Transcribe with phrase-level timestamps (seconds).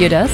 [0.00, 0.30] ihr das?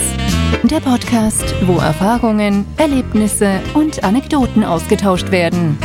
[0.63, 5.77] Der Podcast, wo Erfahrungen, Erlebnisse und Anekdoten ausgetauscht werden.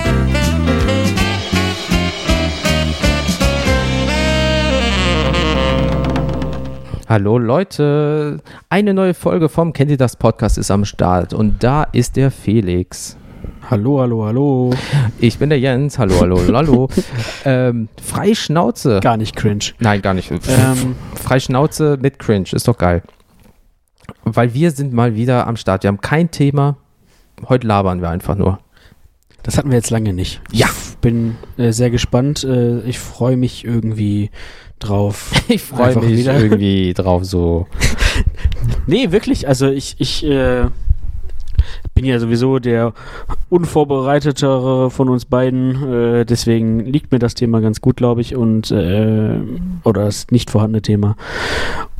[7.09, 8.37] Hallo Leute,
[8.69, 12.29] eine neue Folge vom Kennt ihr das Podcast ist am Start und da ist der
[12.29, 13.17] Felix.
[13.67, 14.73] Hallo, hallo, hallo.
[15.17, 15.97] Ich bin der Jens.
[15.97, 16.89] Hallo, hallo, hallo.
[17.45, 18.99] ähm, frei Schnauze.
[19.01, 19.71] Gar nicht cringe.
[19.79, 20.29] Nein, gar nicht.
[20.31, 22.49] Ähm, frei Schnauze mit cringe.
[22.51, 23.01] Ist doch geil.
[24.23, 25.83] Weil wir sind mal wieder am Start.
[25.83, 26.77] Wir haben kein Thema.
[27.47, 28.59] Heute labern wir einfach nur.
[29.43, 30.41] Das hatten wir jetzt lange nicht.
[30.51, 30.67] Ja.
[30.67, 32.43] Ich bin äh, sehr gespannt.
[32.43, 34.29] Äh, ich freue mich irgendwie
[34.79, 35.31] drauf.
[35.47, 36.39] Ich freue mich wieder.
[36.39, 37.67] irgendwie drauf so.
[38.87, 39.47] nee, wirklich.
[39.47, 40.65] Also ich, ich äh,
[41.93, 42.93] bin ja sowieso der
[43.49, 48.71] unvorbereitetere von uns beiden, äh, deswegen liegt mir das Thema ganz gut, glaube ich, und
[48.71, 49.35] äh,
[49.83, 51.15] oder das nicht vorhandene Thema.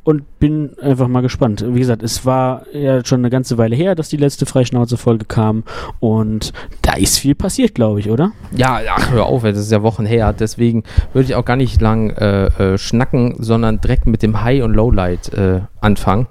[0.04, 1.64] Und bin einfach mal gespannt.
[1.68, 5.64] Wie gesagt, es war ja schon eine ganze Weile her, dass die letzte Freischnauze-Folge kam
[6.00, 8.32] und da ist viel passiert, glaube ich, oder?
[8.56, 10.34] Ja, ach, hör auf, das ist ja Wochen her.
[10.34, 14.64] Deswegen würde ich auch gar nicht lang äh, äh, schnacken, sondern direkt mit dem High-
[14.64, 16.26] und Lowlight äh, anfangen.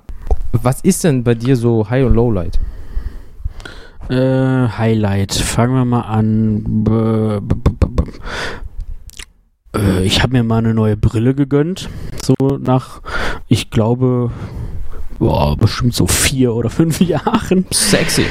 [0.51, 2.59] Was ist denn bei dir so High- und Lowlight?
[4.09, 5.33] Äh, Highlight.
[5.35, 6.65] Fangen wir mal an.
[9.75, 11.89] Äh, ich habe mir mal eine neue Brille gegönnt.
[12.23, 13.01] So nach,
[13.49, 14.31] ich glaube,
[15.19, 17.67] boah, bestimmt so vier oder fünf Jahren.
[17.73, 18.27] Sexy.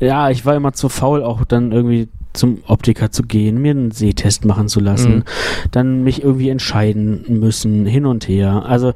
[0.00, 3.90] Ja, ich war immer zu faul, auch dann irgendwie zum Optiker zu gehen, mir einen
[3.90, 5.24] Sehtest machen zu lassen, mhm.
[5.70, 8.64] dann mich irgendwie entscheiden müssen, hin und her.
[8.64, 8.94] Also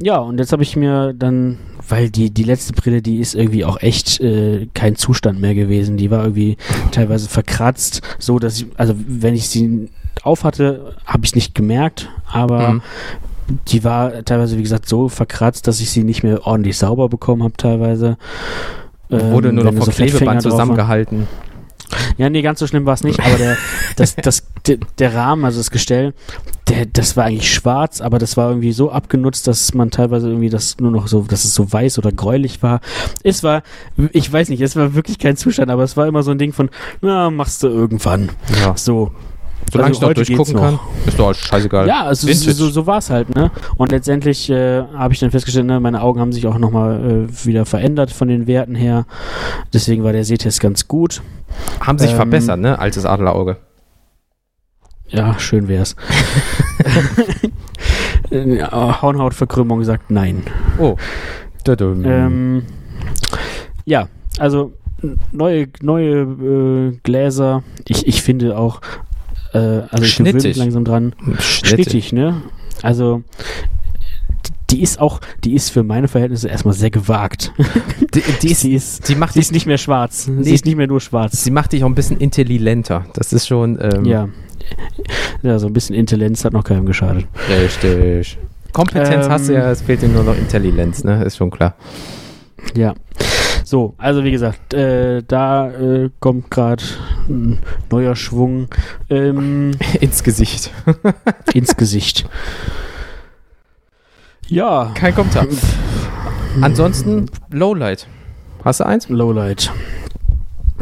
[0.00, 3.64] ja, und jetzt habe ich mir dann, weil die, die letzte Brille, die ist irgendwie
[3.64, 5.96] auch echt äh, kein Zustand mehr gewesen.
[5.96, 6.56] Die war irgendwie
[6.90, 9.88] teilweise verkratzt, so dass ich, also wenn ich sie
[10.22, 12.82] auf hatte, habe ich nicht gemerkt, aber mhm.
[13.68, 17.42] die war teilweise, wie gesagt, so verkratzt, dass ich sie nicht mehr ordentlich sauber bekommen
[17.42, 18.16] habe, teilweise.
[19.08, 21.26] Wurde ähm, nur noch vom so Klebeband zusammengehalten.
[22.16, 23.56] Ja, nee, ganz so schlimm war es nicht, aber der,
[23.96, 26.14] das, das, der, der, Rahmen, also das Gestell,
[26.68, 30.48] der, das war eigentlich schwarz, aber das war irgendwie so abgenutzt, dass man teilweise irgendwie
[30.48, 32.80] das nur noch so, dass es so weiß oder gräulich war.
[33.22, 33.62] Es war,
[34.12, 36.52] ich weiß nicht, es war wirklich kein Zustand, aber es war immer so ein Ding
[36.52, 38.30] von, na, machst du irgendwann.
[38.60, 38.76] Ja.
[38.76, 39.12] So.
[39.72, 41.88] Solange also ich noch durchgucken kann, ist doch scheißegal.
[41.88, 43.50] Ja, also so, so, so war es halt, ne?
[43.76, 47.46] Und letztendlich äh, habe ich dann festgestellt, ne, meine Augen haben sich auch nochmal äh,
[47.46, 49.06] wieder verändert von den Werten her.
[49.72, 51.22] Deswegen war der Sehtest ganz gut.
[51.80, 52.78] Haben sich ähm, verbessert, ne?
[52.78, 53.56] Altes Adlerauge.
[55.08, 55.96] Ja, schön wär's.
[58.30, 60.42] ja, Hornhautverkrümmung sagt nein.
[60.78, 60.96] Oh.
[61.66, 62.62] Ähm,
[63.86, 64.08] ja,
[64.38, 64.74] also
[65.32, 67.62] neue, neue äh, Gläser.
[67.86, 68.80] Ich, ich finde auch,
[69.54, 71.14] äh, also ich gewöhne mich langsam dran.
[71.38, 72.42] Schnittig, ne?
[72.82, 73.22] Also
[74.70, 77.52] die ist auch, die ist für meine Verhältnisse erstmal sehr gewagt.
[78.14, 80.28] Die, die ist, die ist, die macht ist nicht mehr schwarz.
[80.28, 81.42] Nee, sie ist nicht mehr nur schwarz.
[81.42, 83.04] Sie macht dich auch ein bisschen intelligenter.
[83.14, 83.76] Das ist schon.
[83.80, 84.28] Ähm, ja.
[85.42, 87.26] Ja, so ein bisschen Intelligenz hat noch keinem geschadet.
[87.48, 88.38] Richtig.
[88.72, 91.24] Kompetenz ähm, hast du ja, es fehlt dir nur noch Intelligenz, ne?
[91.24, 91.74] Ist schon klar.
[92.74, 92.94] Ja.
[93.64, 96.84] So, also wie gesagt, äh, da äh, kommt gerade
[97.28, 97.58] ein
[97.90, 98.68] neuer Schwung
[99.08, 100.70] ähm, ins Gesicht.
[101.54, 102.28] ins Gesicht.
[104.48, 104.92] Ja.
[104.94, 105.46] Kein Kommentar.
[106.60, 108.06] Ansonsten Lowlight.
[108.64, 109.08] Hast du eins?
[109.08, 109.70] Lowlight.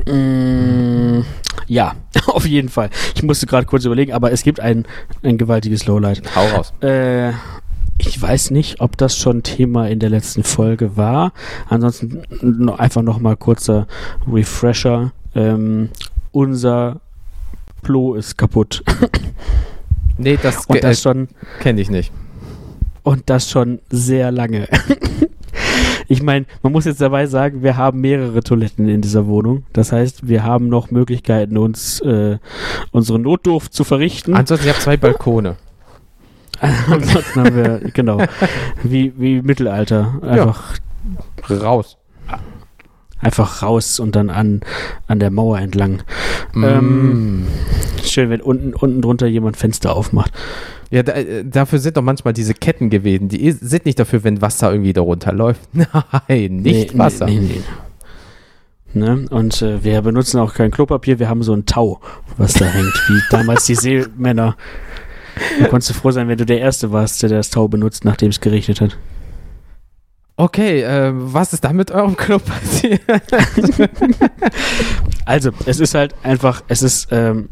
[0.06, 1.20] Mm,
[1.66, 1.94] ja,
[2.26, 2.90] auf jeden Fall.
[3.14, 4.86] Ich musste gerade kurz überlegen, aber es gibt ein,
[5.22, 6.22] ein gewaltiges Lowlight.
[6.34, 6.72] Hau raus.
[6.80, 7.32] Äh,
[7.98, 11.32] ich weiß nicht, ob das schon Thema in der letzten Folge war.
[11.68, 13.86] Ansonsten einfach noch mal kurzer
[14.30, 15.12] Refresher.
[15.34, 15.90] Ähm,
[16.32, 17.00] unser
[17.82, 18.82] Plo ist kaputt.
[20.18, 21.28] nee, das, Und das schon
[21.60, 22.12] kenne ich nicht.
[23.02, 24.68] Und das schon sehr lange.
[26.08, 29.64] ich meine, man muss jetzt dabei sagen, wir haben mehrere Toiletten in dieser Wohnung.
[29.72, 32.38] Das heißt, wir haben noch Möglichkeiten, uns äh,
[32.92, 34.34] unsere Notdurft zu verrichten.
[34.34, 35.56] Ansonsten, ich habe zwei Balkone.
[36.90, 38.18] Ansonsten haben wir, genau,
[38.82, 40.14] wie, wie Mittelalter.
[40.22, 40.74] Einfach
[41.48, 41.56] ja.
[41.56, 41.96] raus.
[43.18, 44.60] Einfach raus und dann an,
[45.06, 46.02] an der Mauer entlang.
[46.54, 46.64] Mm.
[46.64, 47.46] Ähm,
[48.02, 50.32] schön, wenn unten, unten drunter jemand Fenster aufmacht.
[50.90, 53.28] Ja, da, äh, dafür sind doch manchmal diese Ketten gewesen.
[53.28, 55.60] Die sind nicht dafür, wenn Wasser irgendwie darunter läuft.
[55.72, 57.26] Nein, nicht nee, Wasser.
[57.26, 57.62] Nee, nee,
[58.94, 59.24] Ne?
[59.30, 62.00] Und äh, wir benutzen auch kein Klopapier, wir haben so ein Tau,
[62.36, 64.56] was da hängt, wie damals die Seemänner.
[65.60, 68.40] Du konntest froh sein, wenn du der Erste warst, der das Tau benutzt, nachdem es
[68.40, 68.96] geregnet hat.
[70.36, 73.00] Okay, äh, was ist da mit eurem Klo passiert?
[75.26, 77.48] also, es ist halt einfach, es ist, ähm,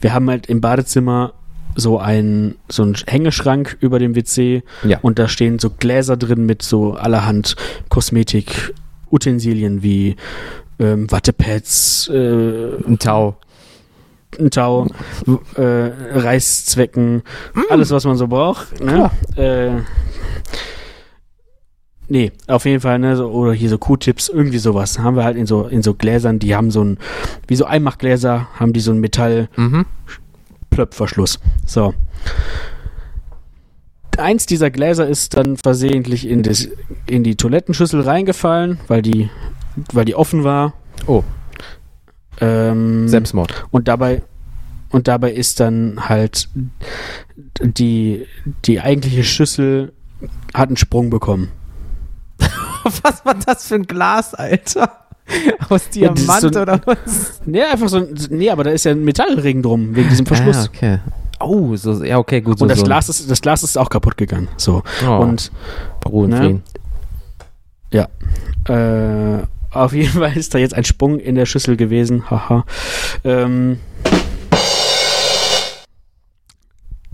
[0.00, 1.34] wir haben halt im Badezimmer
[1.76, 4.98] so ein, so ein Hängeschrank über dem WC Ja.
[5.02, 7.54] und da stehen so Gläser drin mit so allerhand
[7.88, 10.16] Kosmetik-Utensilien wie
[10.80, 13.36] ähm, Wattepads, äh, Ein Tau.
[14.50, 14.86] Tau,
[15.56, 17.22] äh, Reißzwecken,
[17.70, 18.80] alles, was man so braucht.
[18.80, 19.10] Ne?
[19.36, 19.82] Äh,
[22.08, 24.98] nee, auf jeden Fall, ne, so, oder hier so Q-Tips, irgendwie sowas.
[24.98, 26.98] Haben wir halt in so, in so Gläsern, die haben so ein,
[27.46, 29.86] wie so Einmachgläser, haben die so ein Metall, Mhm.
[30.70, 31.40] Plöppverschluss.
[31.66, 31.94] So.
[34.18, 36.68] Eins dieser Gläser ist dann versehentlich in, das,
[37.06, 39.30] in die Toilettenschüssel reingefallen, weil die,
[39.92, 40.74] weil die offen war.
[41.06, 41.22] Oh,
[42.40, 43.66] Ähm, Selbstmord.
[43.70, 44.22] und dabei
[44.90, 46.48] und dabei ist dann halt
[47.60, 48.26] die,
[48.64, 49.92] die eigentliche Schüssel
[50.54, 51.48] hat einen Sprung bekommen.
[53.02, 54.90] Was war das für ein Glas, Alter?
[55.68, 57.42] Aus Ja, Diamant so- oder was?
[57.44, 60.56] Nee, einfach so, ein- nee, aber da ist ja ein Metallring drum, wegen diesem Verschluss.
[60.56, 60.98] Ah, okay.
[61.38, 62.58] Oh, so, ja, okay, gut.
[62.58, 64.48] So, Und das so ein- Glas, ist, das Glas ist auch kaputt gegangen.
[64.56, 64.82] So.
[65.06, 65.52] Oh, Und
[66.06, 66.36] Ruhe ne?
[66.38, 66.62] Frieden.
[68.64, 72.30] Äh, auf jeden Fall ist da jetzt ein Sprung in der Schüssel gewesen.
[72.30, 72.64] Haha.
[73.24, 73.78] Ähm,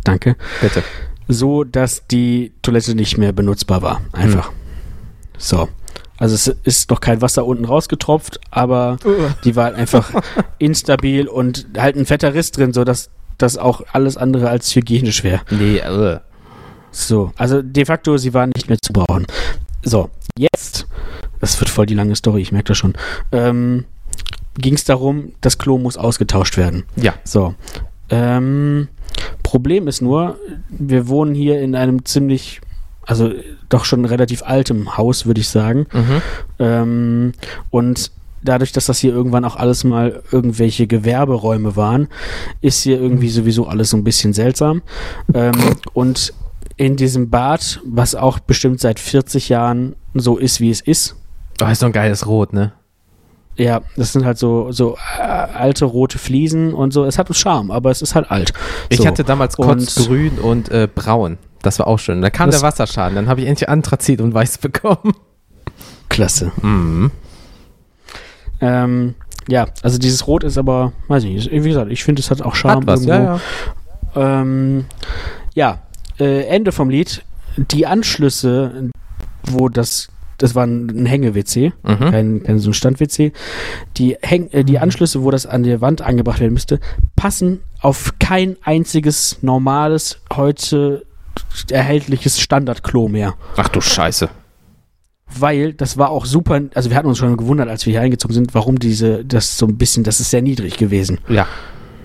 [0.05, 0.37] danke.
[0.61, 0.83] Bitte.
[1.29, 4.01] So, dass die Toilette nicht mehr benutzbar war.
[4.13, 4.53] Einfach.
[5.39, 5.69] So.
[6.17, 8.99] Also es ist noch kein Wasser unten rausgetropft, aber
[9.43, 10.13] die war halt einfach
[10.59, 15.41] instabil und halt ein fetter Riss drin, sodass das auch alles andere als hygienisch wäre.
[15.51, 16.21] Nee, äh.
[16.93, 19.27] So, also de facto, sie waren nicht mehr zu brauchen.
[19.83, 20.87] So, jetzt,
[21.45, 22.95] das wird voll die lange Story, ich merke das schon,
[23.31, 23.85] ähm,
[24.57, 26.85] ging es darum, das Klo muss ausgetauscht werden.
[26.97, 27.13] Ja.
[27.23, 27.55] So,
[28.09, 28.89] ähm,
[29.43, 30.39] Problem ist nur,
[30.71, 32.63] wir wohnen hier in einem ziemlich,
[33.03, 33.31] also
[33.69, 35.87] doch schon relativ altem Haus, würde ich sagen.
[35.93, 36.23] Mhm.
[36.59, 37.33] Ähm,
[37.69, 38.11] und
[38.43, 42.09] dadurch, dass das hier irgendwann auch alles mal irgendwelche Gewerberäume waren,
[42.63, 44.81] ist hier irgendwie sowieso alles so ein bisschen seltsam.
[45.35, 45.53] Ähm,
[45.93, 46.33] und
[46.77, 51.17] in diesem Bad, was auch bestimmt seit 40 Jahren so ist, wie es ist,
[51.63, 52.73] Oh, ist so ein geiles Rot, ne?
[53.57, 57.05] ja, das sind halt so, so äh, alte rote Fliesen und so.
[57.05, 58.53] Es hat einen Charme, aber es ist halt alt.
[58.89, 59.07] Ich so.
[59.07, 61.39] hatte damals Und- Kotzgrün und äh, Braun.
[61.63, 62.21] Das war auch schön.
[62.21, 63.15] Da kam der Wasserschaden.
[63.15, 65.15] Dann habe ich endlich Anthrazit und Weiß bekommen.
[66.09, 66.51] Klasse.
[66.63, 67.13] Mhm.
[68.61, 69.15] Ähm,
[69.49, 72.43] ja, also dieses Rot ist aber, weiß ich nicht, wie gesagt, ich finde, es hat
[72.43, 72.81] auch Charme.
[72.81, 73.25] Hat was, irgendwo.
[73.25, 73.41] ja,
[74.17, 74.41] ja.
[74.41, 74.85] Ähm,
[75.55, 75.79] ja,
[76.19, 77.23] äh, Ende vom Lied.
[77.57, 78.91] Die Anschlüsse,
[79.45, 80.09] wo das,
[80.39, 82.11] das war ein, Hänge-WC, Mhm.
[82.11, 83.33] kein, kein so ein Stand-WC.
[83.97, 86.81] Die, Häng, äh, die Anschlüsse, wo das an der Wand angebracht werden müsste,
[87.17, 91.05] passen auf kein einziges normales, heute
[91.71, 93.35] erhältliches Standardklo mehr.
[93.57, 94.29] Ach du Scheiße.
[95.37, 98.35] Weil das war auch super, also wir hatten uns schon gewundert, als wir hier eingezogen
[98.35, 101.19] sind, warum diese, das so ein bisschen, das ist sehr niedrig gewesen.
[101.29, 101.47] Ja.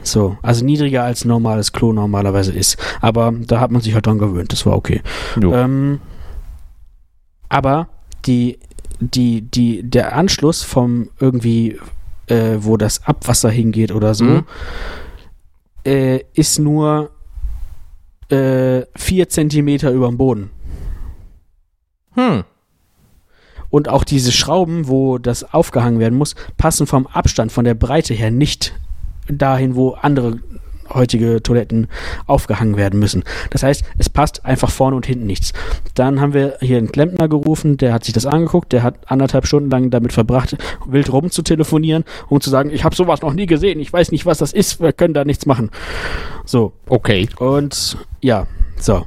[0.02, 2.78] So, also niedriger als normales Klo normalerweise ist.
[3.02, 5.02] Aber da hat man sich halt dran gewöhnt, das war okay.
[5.40, 6.00] Ähm,
[7.50, 7.90] aber
[8.26, 8.60] die,
[9.00, 11.80] die, die, der Anschluss vom irgendwie,
[12.28, 14.46] äh, wo das Abwasser hingeht oder so, Mhm.
[15.86, 17.12] äh, ist nur
[18.30, 20.52] äh, vier Zentimeter über dem Boden.
[22.14, 22.44] Hm.
[23.72, 28.14] Und auch diese Schrauben, wo das aufgehangen werden muss, passen vom Abstand, von der Breite
[28.14, 28.74] her nicht
[29.28, 30.40] dahin, wo andere
[30.94, 31.88] heutige Toiletten
[32.26, 33.24] aufgehangen werden müssen.
[33.50, 35.54] Das heißt, es passt einfach vorne und hinten nichts.
[35.96, 39.46] Dann haben wir hier einen Klempner gerufen, der hat sich das angeguckt, der hat anderthalb
[39.46, 43.34] Stunden lang damit verbracht, wild rum zu telefonieren, um zu sagen, ich habe sowas noch
[43.34, 45.70] nie gesehen, ich weiß nicht, was das ist, wir können da nichts machen.
[46.46, 47.28] So, Okay.
[47.38, 48.48] und ja,
[48.78, 49.06] so.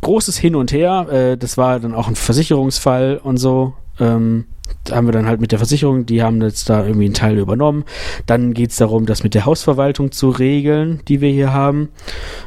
[0.00, 1.06] Großes Hin und Her.
[1.10, 3.72] Äh, das war dann auch ein Versicherungsfall und so.
[4.00, 4.46] Ähm,
[4.90, 7.84] haben wir dann halt mit der Versicherung, die haben jetzt da irgendwie einen Teil übernommen.
[8.26, 11.88] Dann geht es darum, das mit der Hausverwaltung zu regeln, die wir hier haben.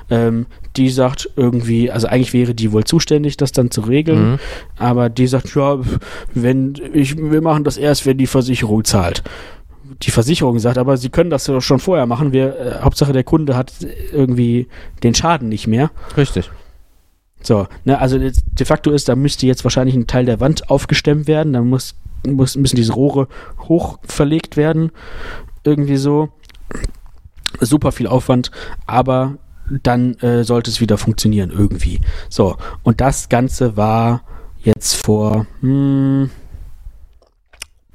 [0.10, 4.32] Ähm, die sagt irgendwie, also eigentlich wäre die wohl zuständig, das dann zu regeln.
[4.32, 4.40] Mhm.
[4.78, 5.80] Aber die sagt, ja,
[6.34, 9.24] wenn ich, wir machen das erst, wenn die Versicherung zahlt.
[10.04, 12.32] Die Versicherung sagt aber, sie können das ja schon vorher machen.
[12.32, 13.74] Wir, äh, Hauptsache der Kunde hat
[14.12, 14.68] irgendwie
[15.02, 15.90] den Schaden nicht mehr.
[16.16, 16.52] Richtig.
[17.42, 21.28] So, ne, also de facto ist, da müsste jetzt wahrscheinlich ein Teil der Wand aufgestemmt
[21.28, 21.54] werden.
[21.54, 23.28] Dann muss, muss, müssen diese Rohre
[23.68, 24.92] hoch verlegt werden.
[25.64, 26.30] Irgendwie so.
[27.62, 28.52] Super viel Aufwand,
[28.86, 29.38] aber
[29.70, 32.02] dann äh, sollte es wieder funktionieren irgendwie.
[32.30, 34.22] So, und das Ganze war
[34.64, 36.30] jetzt vor hm,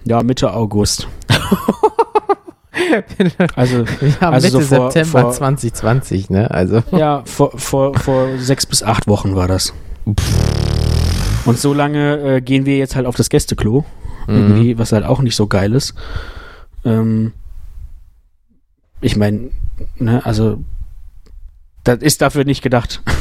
[0.04, 1.06] ja, Mitte August.
[3.56, 3.84] Also
[4.20, 6.50] haben Also Mitte so vor- September vor- 2020, ne?
[6.50, 6.82] Also.
[6.92, 9.72] ja, vor, vor, vor sechs bis acht Wochen war das.
[11.44, 13.84] Und so lange äh, gehen wir jetzt halt auf das Gästeklo.
[14.26, 14.34] Mhm.
[14.34, 15.94] Irgendwie, was halt auch nicht so geil ist.
[16.84, 17.32] Ähm,
[19.00, 19.50] ich meine,
[19.98, 20.62] ne, also
[21.84, 23.02] das ist dafür nicht gedacht.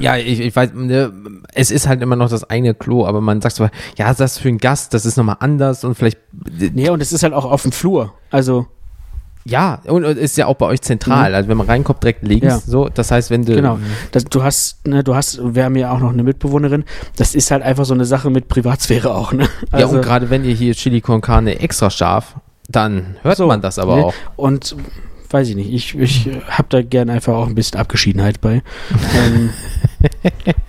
[0.00, 1.10] Ja, ich, ich weiß, ne,
[1.54, 4.38] es ist halt immer noch das eigene Klo, aber man sagt so, ja, das ist
[4.38, 6.18] für einen Gast, das ist nochmal anders und vielleicht,
[6.74, 8.12] Nee, und es ist halt auch auf dem Flur.
[8.30, 8.66] Also,
[9.48, 11.30] ja, und ist ja auch bei euch zentral.
[11.30, 11.34] Mhm.
[11.36, 12.58] Also wenn man reinkommt, direkt links, Ja.
[12.58, 13.78] so, das heißt, wenn du, genau.
[14.12, 16.84] Das, du hast, ne, du hast, wir haben ja auch noch eine Mitbewohnerin.
[17.16, 19.48] Das ist halt einfach so eine Sache mit Privatsphäre auch, ne?
[19.76, 22.36] ja, und gerade wenn ihr hier Chili con Carne extra scharf,
[22.68, 24.04] dann hört So, man das aber ne?
[24.04, 24.14] auch.
[24.36, 24.76] Und
[25.30, 28.62] weiß ich nicht, ich, ich habe da gerne einfach auch ein bisschen Abgeschiedenheit bei.
[29.14, 29.50] ähm,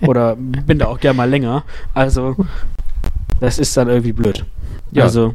[0.06, 1.64] oder bin da auch gerne mal länger.
[1.94, 2.36] Also,
[3.40, 4.44] das ist dann irgendwie blöd.
[4.92, 5.04] Ja.
[5.04, 5.34] Also,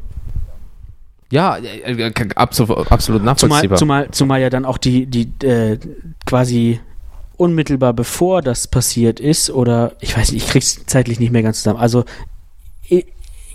[1.32, 3.78] Ja, äh, äh, absolut, absolut zumal, nachvollziehbar.
[3.78, 5.78] zumal, zumal ja dann auch die, die äh,
[6.26, 6.80] quasi
[7.38, 11.58] unmittelbar bevor das passiert ist, oder ich weiß nicht, ich krieg's zeitlich nicht mehr ganz
[11.58, 11.80] zusammen.
[11.80, 12.06] Also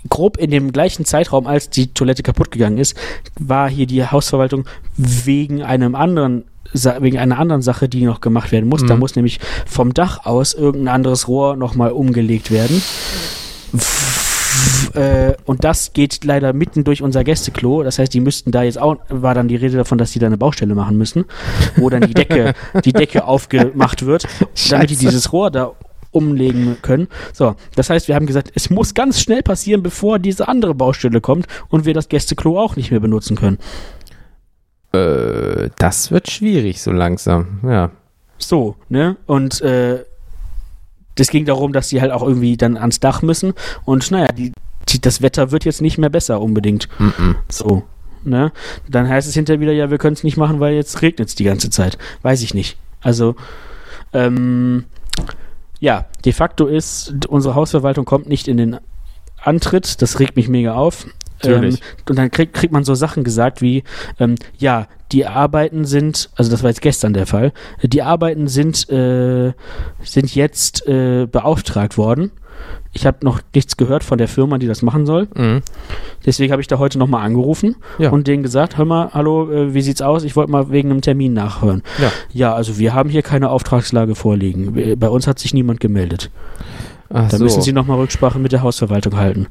[0.09, 2.95] grob in dem gleichen Zeitraum, als die Toilette kaputt gegangen ist,
[3.39, 4.65] war hier die Hausverwaltung
[4.97, 8.85] wegen einem anderen wegen einer anderen Sache, die noch gemacht werden muss.
[8.85, 8.99] Da Mhm.
[9.01, 12.81] muss nämlich vom Dach aus irgendein anderes Rohr nochmal umgelegt werden.
[14.93, 17.83] Äh, und das geht leider mitten durch unser Gästeklo.
[17.83, 20.27] Das heißt, die müssten da jetzt auch, war dann die Rede davon, dass die da
[20.27, 21.25] eine Baustelle machen müssen,
[21.77, 22.53] wo dann die Decke,
[22.85, 24.23] die Decke aufgemacht wird,
[24.69, 25.05] damit die Scheiße.
[25.05, 25.71] dieses Rohr da
[26.11, 27.07] umlegen können.
[27.33, 31.21] So, das heißt, wir haben gesagt, es muss ganz schnell passieren, bevor diese andere Baustelle
[31.21, 33.57] kommt und wir das Gästeklo auch nicht mehr benutzen können.
[34.91, 37.91] äh, das wird schwierig so langsam, ja.
[38.37, 39.17] So, ne?
[39.25, 40.03] Und äh,
[41.15, 43.53] das ging darum, dass die halt auch irgendwie dann ans Dach müssen.
[43.85, 44.53] Und naja, die,
[44.89, 46.87] die, das Wetter wird jetzt nicht mehr besser unbedingt.
[46.99, 47.83] Mm So,
[48.23, 48.51] ne?
[48.89, 51.35] Dann heißt es hinterher wieder, ja, wir können es nicht machen, weil jetzt regnet es
[51.35, 51.97] die ganze Zeit.
[52.21, 52.77] Weiß ich nicht.
[53.01, 53.35] Also,
[54.13, 54.85] ähm,
[55.79, 58.77] ja, de facto ist, unsere Hausverwaltung kommt nicht in den
[59.41, 60.01] Antritt.
[60.01, 61.07] Das regt mich mega auf.
[61.43, 61.75] Natürlich.
[61.75, 63.83] Ähm, und dann kriegt, kriegt man so Sachen gesagt wie,
[64.19, 67.51] ähm, ja, die Arbeiten sind, also das war jetzt gestern der Fall,
[67.83, 69.51] die Arbeiten sind, äh,
[70.03, 72.31] sind jetzt äh, beauftragt worden.
[72.93, 75.27] Ich habe noch nichts gehört von der Firma, die das machen soll.
[75.35, 75.61] Mhm.
[76.25, 78.09] Deswegen habe ich da heute nochmal angerufen Ja.
[78.11, 80.23] und denen gesagt, hör mal, hallo, äh, wie sieht's aus?
[80.23, 81.81] Ich wollte mal wegen einem Termin nachhören.
[81.99, 82.11] Ja.
[82.31, 84.75] Ja, also wir haben hier keine Auftragslage vorliegen.
[84.75, 86.29] Wir- Bei uns hat sich niemand gemeldet.
[87.13, 87.43] Ach Da so.
[87.43, 89.47] müssen Sie nochmal Rücksprache mit der Hausverwaltung halten.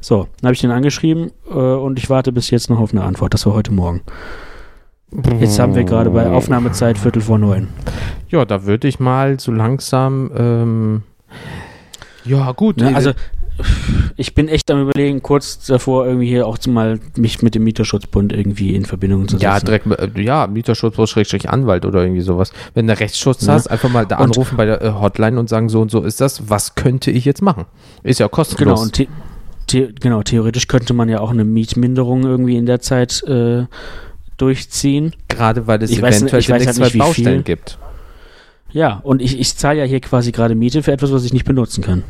[0.00, 3.02] So, dann habe ich den angeschrieben äh, und ich warte bis jetzt noch auf eine
[3.04, 3.34] Antwort.
[3.34, 4.02] Das war heute Morgen.
[5.40, 7.68] Jetzt haben wir gerade bei Aufnahmezeit Viertel vor neun.
[8.28, 11.02] Ja, da würde ich mal so langsam, ähm,
[12.26, 12.90] ja gut, Ne?
[12.90, 13.12] äh, Also
[14.16, 18.32] ich bin echt am überlegen, kurz davor irgendwie hier auch mal mich mit dem Mieterschutzbund
[18.32, 19.42] irgendwie in Verbindung zu setzen.
[19.44, 22.52] ja, direkt, äh, ja, Mieterschutz, Schrägstrich Anwalt oder irgendwie sowas.
[22.74, 23.54] Wenn du Rechtsschutz Ja.
[23.54, 26.02] hast, einfach mal da Und- anrufen bei der äh, Hotline und sagen, so und so
[26.02, 27.64] ist das, was könnte ich jetzt machen?
[28.02, 28.58] Ist ja kostenlos.
[28.74, 29.08] Genau, und the
[29.70, 33.66] the genau, theoretisch könnte man ja auch eine Mietminderung irgendwie in der Zeit äh,
[34.36, 35.14] durchziehen.
[35.28, 37.42] Gerade weil es Ich weiß eventuell ich weiß halt nicht, Baustellen viel.
[37.56, 37.78] gibt.
[38.70, 41.44] Ja, und ich, ich zahle ja hier quasi gerade Miete für etwas, was ich nicht
[41.46, 42.04] benutzen kann.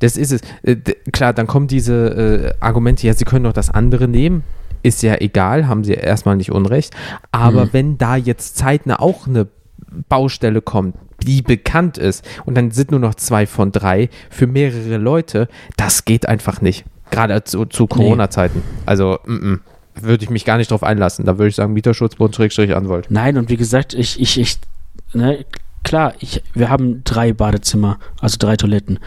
[0.00, 0.40] Das ist es.
[0.62, 0.76] Äh,
[1.12, 4.42] klar, dann kommen diese äh, Argumente, ja, sie können doch das andere nehmen.
[4.82, 6.94] Ist ja egal, haben sie erstmal nicht unrecht.
[7.30, 7.68] Aber Mhm.
[7.72, 9.46] wenn da jetzt zeitnah auch eine
[10.08, 14.96] Baustelle kommt, die bekannt ist, und dann sind nur noch zwei von drei für mehrere
[14.96, 16.84] Leute, das geht einfach nicht.
[17.10, 18.62] Gerade zu, zu Corona-Zeiten.
[18.86, 19.58] Also, mm -mm,
[20.00, 21.24] würde ich mich gar nicht drauf einlassen.
[21.26, 23.06] Da würde ich sagen, Mieterschutzbund, Schrägstrich, Anwalt.
[23.10, 24.58] Nein, und wie gesagt, ich, ich, ich,
[25.12, 25.44] ne,
[25.84, 28.98] klar, ich, wir haben drei Badezimmer, also drei Toiletten.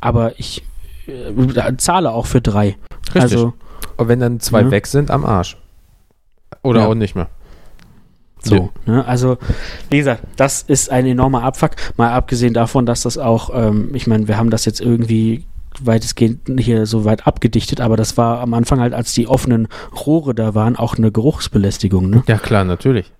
[0.00, 0.62] Aber ich
[1.06, 2.76] äh, zahle auch für drei.
[3.08, 3.22] Richtig.
[3.22, 3.52] Also,
[3.96, 4.70] Und wenn dann zwei Ja.
[4.70, 5.56] weg sind, am Arsch.
[6.62, 6.86] Oder Ja.
[6.88, 7.28] auch nicht mehr.
[8.44, 9.04] So, ne?
[9.06, 9.38] Also,
[9.90, 11.72] wie gesagt, das ist ein enormer Abfuck.
[11.96, 15.44] Mal abgesehen davon, dass das auch, ähm, ich meine, wir haben das jetzt irgendwie
[15.80, 19.68] weitestgehend hier so weit abgedichtet, aber das war am Anfang halt, als die offenen
[20.06, 22.24] Rohre da waren, auch eine Geruchsbelästigung, ne?
[22.26, 23.12] Ja, klar, natürlich.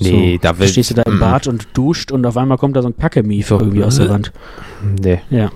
[0.00, 1.20] Nee, so, da will stehst du da im Mm.
[1.20, 4.06] Bad und duscht und auf einmal kommt da so ein Kackemief So, irgendwie aus der
[4.06, 4.32] äh, Wand.
[5.02, 5.50] Nee, Ja.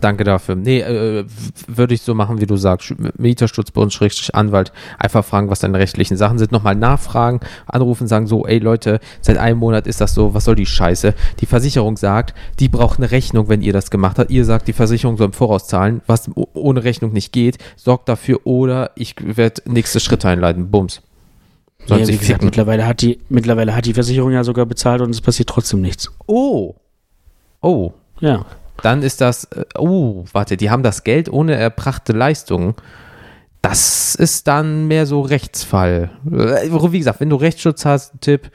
[0.00, 0.54] danke dafür.
[0.54, 1.24] Nee, äh,
[1.66, 2.88] würde ich so machen, wie du sagst.
[2.90, 4.72] Sch- Mieterschutzbund, Schrägstrich, Anwalt.
[4.98, 6.52] Einfach fragen, was deine rechtlichen Sachen sind.
[6.52, 10.54] Nochmal nachfragen, anrufen, sagen so, ey Leute, seit einem Monat ist das so, was soll
[10.54, 11.12] die Scheiße?
[11.40, 14.30] Die Versicherung sagt, die braucht eine Rechnung, wenn ihr das gemacht habt.
[14.30, 17.58] Ihr sagt, die Versicherung soll im Voraus zahlen, was ohne Rechnung nicht geht.
[17.76, 20.70] Sorgt dafür oder ich werde nächste Schritte einleiten.
[20.70, 21.02] Bums.
[21.86, 25.20] Sollen wie gesagt, mittlerweile hat die, mittlerweile hat die Versicherung ja sogar bezahlt und es
[25.20, 26.10] passiert trotzdem nichts.
[26.26, 26.74] Oh.
[27.60, 27.92] Oh.
[28.20, 28.44] Ja.
[28.82, 32.74] Dann ist das, äh, oh, warte, die haben das Geld ohne erbrachte Leistungen.
[33.62, 36.10] Das ist dann mehr so Rechtsfall.
[36.26, 38.50] Äh, Wie gesagt, wenn du Rechtsschutz hast, Tipp,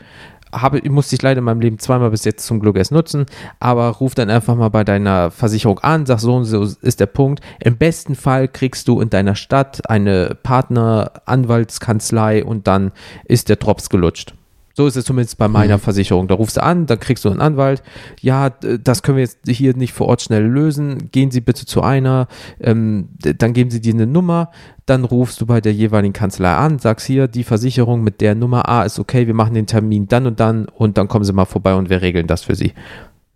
[0.62, 3.26] habe, musste ich leider in meinem Leben zweimal bis jetzt zum Glück erst nutzen,
[3.60, 7.08] aber ruf dann einfach mal bei deiner Versicherung an, sag so und so ist der
[7.08, 7.44] Punkt.
[7.60, 12.92] Im besten Fall kriegst du in deiner Stadt eine Partner-Anwaltskanzlei und dann
[13.26, 14.34] ist der Drops gelutscht.
[14.77, 15.82] So ist es zumindest bei meiner Mhm.
[15.82, 16.27] Versicherung.
[16.27, 17.82] Da rufst du an, dann kriegst du einen Anwalt.
[18.20, 21.10] Ja, das können wir jetzt hier nicht vor Ort schnell lösen.
[21.12, 22.27] Gehen Sie bitte zu einer.
[22.60, 24.51] Ähm, dann geben Sie dir eine Nummer.
[24.86, 28.67] Dann rufst du bei der jeweiligen Kanzlei an, sagst hier, die Versicherung mit der Nummer
[28.67, 31.46] A ist okay, wir machen den Termin dann und dann und dann kommen Sie mal
[31.46, 32.74] vorbei und wir regeln das für Sie.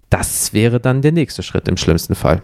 [0.09, 2.41] Das wäre dann der nächste Schritt im schlimmsten Fall.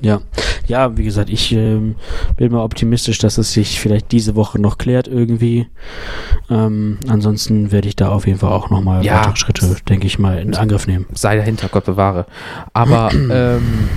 [0.00, 0.20] Ja,
[0.68, 1.96] ja, wie gesagt, ich ähm,
[2.36, 5.66] bin mal optimistisch, dass es sich vielleicht diese Woche noch klärt irgendwie.
[6.50, 9.16] Ähm, ansonsten werde ich da auf jeden Fall auch nochmal Ja.
[9.16, 11.06] weitere Schritte, denke ich mal, in Angriff nehmen.
[11.14, 12.26] sei dahinter, Gott bewahre.
[12.72, 13.88] Aber ähm,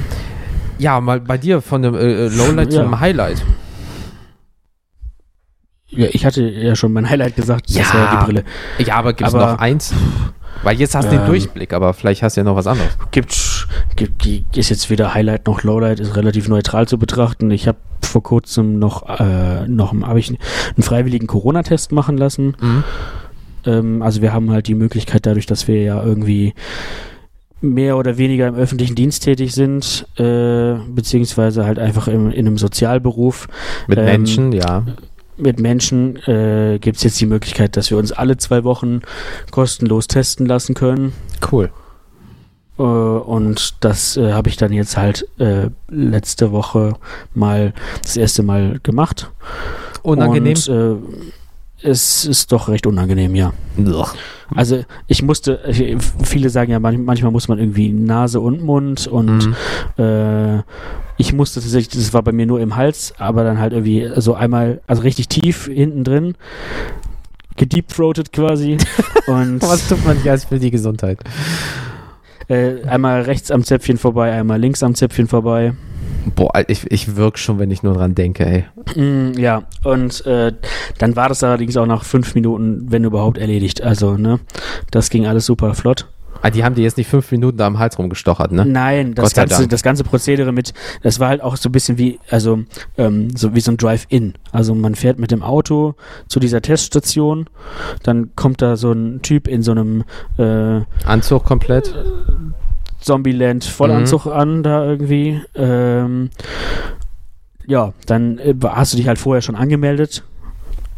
[0.80, 2.82] ja, mal bei dir von dem äh, äh, Lowlight Ja.
[2.84, 3.44] zum Highlight.
[5.90, 7.94] Ja, ich hatte ja schon mein Highlight gesagt, das Ja.
[7.94, 8.44] war die Brille.
[8.80, 9.94] Ja, aber gibt es noch eins?
[10.64, 12.98] Weil jetzt hast du den Ähm, Durchblick, aber vielleicht hast du ja noch was anderes.
[13.12, 13.32] Gibt,
[13.96, 17.52] gibt die ist jetzt weder Highlight noch Lowlight, ist relativ neutral zu betrachten.
[17.52, 22.56] Ich habe vor kurzem noch, äh, noch habe ich einen freiwilligen Corona-Test machen lassen.
[22.60, 22.84] Mhm.
[23.66, 26.54] Ähm, also wir haben halt die Möglichkeit, dadurch, dass wir ja irgendwie
[27.62, 32.58] mehr oder weniger im öffentlichen Dienst tätig sind, äh, beziehungsweise halt einfach im, in einem
[32.58, 33.48] Sozialberuf
[33.88, 34.84] Mit Ähm, Menschen, ja.
[35.38, 39.02] mit Menschen, äh, gibt es jetzt die Möglichkeit, dass wir uns alle zwei Wochen
[39.52, 41.14] kostenlos testen lassen können.
[41.52, 41.70] Cool.
[42.78, 46.94] Äh, und das äh, habe ich dann jetzt halt äh, letzte Woche
[47.34, 49.32] mal das erste Mal gemacht.
[50.04, 50.56] Unangenehm.
[50.56, 50.96] Und, äh,
[51.84, 53.54] es ist doch recht unangenehm, ja.
[54.54, 55.60] Also ich musste,
[56.24, 59.48] viele sagen ja, manch, manchmal muss man irgendwie Nase und Mund und
[59.98, 60.04] Mhm.
[60.04, 60.62] äh,
[61.18, 64.36] ich musste tatsächlich, das war bei mir nur im Hals, aber dann halt irgendwie so
[64.36, 66.36] einmal, also richtig tief hinten drin,
[67.58, 68.78] gedeepthroated quasi
[69.28, 71.20] und Was tut man nicht alles für die Gesundheit?
[72.48, 75.74] Äh, einmal rechts am Zäpfchen vorbei, einmal links am Zäpfchen vorbei.
[76.36, 78.66] Boah, ich, ich wirke schon, wenn ich nur dran denke, ey.
[78.96, 80.54] Mm, ja, und äh,
[80.98, 83.82] dann war das allerdings auch nach fünf Minuten, wenn überhaupt, erledigt.
[83.82, 84.40] Also, ne,
[84.92, 86.08] das ging alles super flott.
[86.42, 88.66] Ah, die haben dir jetzt nicht fünf Minuten da am Hals rumgestochert, ne?
[88.66, 92.20] Nein, das ganze, das ganze Prozedere mit, das war halt auch so ein bisschen wie,
[92.30, 92.64] also
[92.98, 94.34] ähm, so wie so ein Drive-In.
[94.52, 95.96] Also man fährt mit dem Auto
[96.28, 97.48] zu dieser Teststation,
[98.04, 100.04] dann kommt da so ein Typ in so einem
[100.38, 101.94] äh, Anzug komplett.
[103.00, 105.42] Zombieland Vollanzug an da irgendwie.
[105.56, 106.30] Ähm,
[107.68, 110.24] ja, dann äh, hast du dich halt vorher schon angemeldet.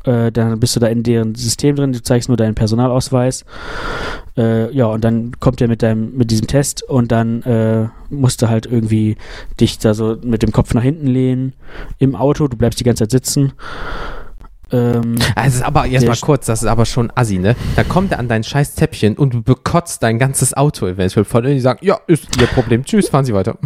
[0.06, 3.46] Äh, dann bist du da in deren System drin, du zeigst nur deinen Personalausweis.
[4.36, 8.42] Äh, ja, und dann kommt er mit deinem, mit diesem Test und dann äh, musst
[8.42, 9.16] du halt irgendwie
[9.60, 11.54] dich da so mit dem Kopf nach hinten lehnen
[12.00, 13.54] im Auto, du bleibst die ganze Zeit sitzen.
[14.72, 17.56] Ähm, Also es ist aber, jetzt mal kurz, das ist aber schon assi, ne?
[17.76, 21.46] Da kommt er an dein scheiß Zäppchen und du bekotzt dein ganzes Auto eventuell voll.
[21.46, 22.84] Und die sagen, ja, ist ihr Problem.
[22.84, 23.58] Tschüss, fahren Sie weiter.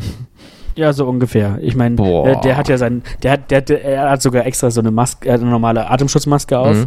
[0.77, 1.57] Ja, so ungefähr.
[1.61, 4.71] Ich meine, äh, der hat ja sein, der hat, der, der, er hat sogar extra
[4.71, 6.85] so eine Maske, eine normale Atemschutzmaske auf Mhm.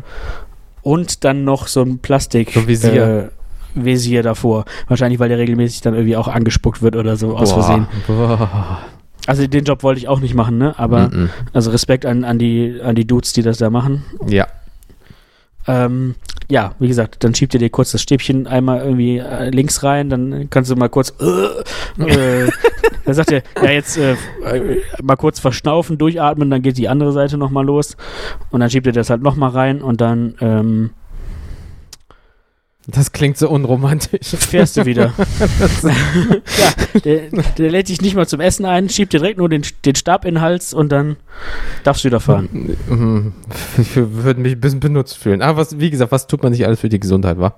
[0.83, 3.03] und dann noch so ein Plastik So Visier.
[3.27, 3.29] Äh,
[3.75, 4.65] Visier davor.
[4.89, 7.63] Wahrscheinlich, weil der regelmäßig dann irgendwie auch angespuckt wird oder so aus Boah.
[7.63, 7.87] Versehen.
[8.07, 8.79] Boah.
[9.27, 10.75] Also den Job wollte ich auch nicht machen, ne?
[10.79, 11.31] Aber Mhm.
[11.53, 14.05] also Respekt an, an die an die Dudes, die das da machen.
[14.29, 14.47] Ja.
[15.67, 16.15] Ähm,
[16.49, 20.11] ja, wie gesagt, dann schiebt ihr dir kurz das Stäbchen einmal irgendwie äh, links rein,
[20.11, 22.51] dann kannst du mal kurz äh, äh,
[23.05, 27.13] dann sagt er, ja jetzt äh, äh, mal kurz verschnaufen, durchatmen, dann geht die andere
[27.13, 27.97] Seite nochmal los.
[28.51, 30.91] Und dann schiebt ihr das halt nochmal rein und dann ähm,
[32.93, 34.27] Das klingt so unromantisch.
[34.27, 35.13] fährst du wieder.
[35.83, 37.21] ja, der,
[37.59, 40.25] der lädt dich nicht mal zum Essen ein, schiebt dir direkt nur den, den Stab
[40.25, 41.17] in den Hals und dann
[41.85, 42.77] darfst du wieder fahren.
[42.89, 43.33] Mhm.
[43.79, 45.43] Ich würde mich ein bisschen benutzt fühlen.
[45.43, 47.55] Aber was, wie gesagt, was tut man nicht alles für die Gesundheit, wa?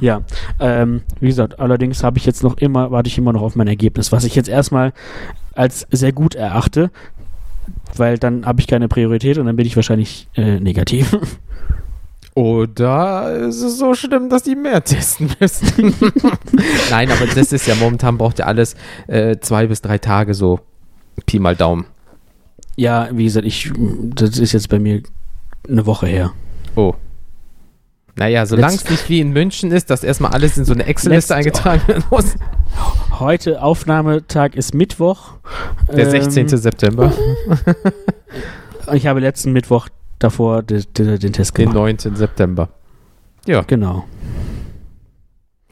[0.00, 0.22] Ja,
[0.60, 3.68] ähm, wie gesagt, allerdings habe ich jetzt noch immer, warte ich immer noch auf mein
[3.68, 4.92] Ergebnis, was ich jetzt erstmal
[5.54, 6.90] als sehr gut erachte,
[7.96, 11.18] weil dann habe ich keine Priorität und dann bin ich wahrscheinlich äh, negativ.
[12.34, 15.94] Oder ist es so schlimm, dass die mehr testen müssen?
[16.90, 18.76] Nein, aber das ist ja momentan braucht ja alles
[19.08, 20.60] äh, zwei bis drei Tage so.
[21.26, 21.86] Pi mal Daumen.
[22.76, 23.72] ja, wie gesagt, ich,
[24.14, 25.02] das ist jetzt bei mir
[25.68, 26.32] eine Woche her.
[26.76, 26.94] Oh.
[28.14, 31.34] Naja, solange es nicht wie in München ist, dass erstmal alles in so eine Excel-Liste
[31.34, 32.34] eingetragen werden muss.
[33.18, 35.34] Heute Aufnahmetag ist Mittwoch.
[35.88, 36.48] Der Ähm, 16.
[36.48, 37.12] September,
[38.92, 39.88] Ich habe letzten Mittwoch
[40.18, 42.04] davor de, de, den Test den gemacht.
[42.04, 42.16] 9.
[42.16, 42.68] September.
[43.46, 44.04] Ja, Genau.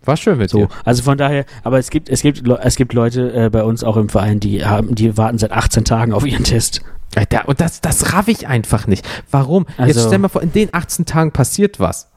[0.05, 0.69] war schön mit So, dir.
[0.85, 3.97] also von daher, aber es gibt, es gibt, es gibt Leute äh, bei uns auch
[3.97, 6.81] im Verein, die haben, die warten seit 18 Tagen auf ihren Test.
[7.17, 9.07] Alter, und das, das raff ich einfach nicht.
[9.31, 9.67] Warum?
[9.79, 12.09] Jetzt Also- stell mal vor, in den 18 Tagen passiert was.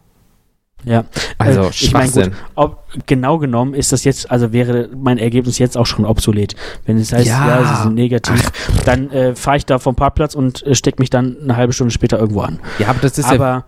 [0.85, 1.03] Ja.
[1.37, 2.23] Also, Äh, ich mein, Schwachsinn.
[2.31, 6.55] gut, ob, genau genommen ist das jetzt, also wäre mein Ergebnis jetzt auch schon obsolet.
[6.85, 7.47] Wenn es heißt, Ja.
[7.61, 8.49] ja, sie sind negativ,
[8.85, 11.91] dann äh, fahre ich da vom Parkplatz und äh, stecke mich dann eine halbe Stunde
[11.91, 12.59] später irgendwo an.
[12.79, 13.65] Ja, aber das ist ja Aber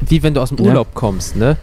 [0.00, 0.64] wie wenn du aus dem Ja.
[0.70, 1.56] Urlaub kommst, ne?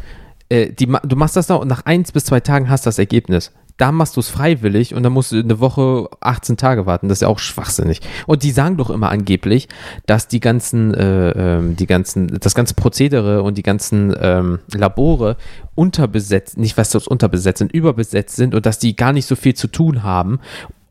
[0.50, 3.00] äh, die, du machst das da und nach eins bis zwei Tagen hast du das
[3.00, 3.52] Ergebnis.
[3.78, 7.10] Da machst du es freiwillig und dann musst du eine Woche 18 Tage warten.
[7.10, 8.02] Das ist ja auch schwachsinnig.
[8.28, 9.68] Und die sagen doch immer angeblich,
[10.06, 15.38] dass die ganzen, äh, ähm, die ganzen, das ganze Prozedere und die ganzen ähm, Labore
[15.76, 19.56] unterbesetzt, nicht was das unterbesetzt sind, überbesetzt sind und dass die gar nicht so viel
[19.56, 20.40] zu tun haben.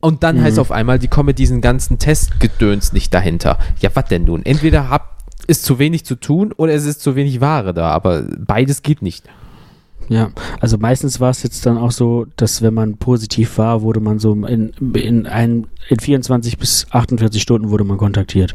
[0.01, 3.57] Und dann heißt auf einmal, die kommen mit diesen ganzen Testgedöns nicht dahinter.
[3.79, 4.45] Ja, was denn nun?
[4.45, 5.13] Entweder habt
[5.47, 9.01] ist zu wenig zu tun oder es ist zu wenig Ware da, aber beides geht
[9.01, 9.25] nicht.
[10.09, 13.99] Ja, also meistens war es jetzt dann auch so, dass wenn man positiv war, wurde
[13.99, 18.53] man so in, in, ein, in 24 bis 48 Stunden wurde man kontaktiert.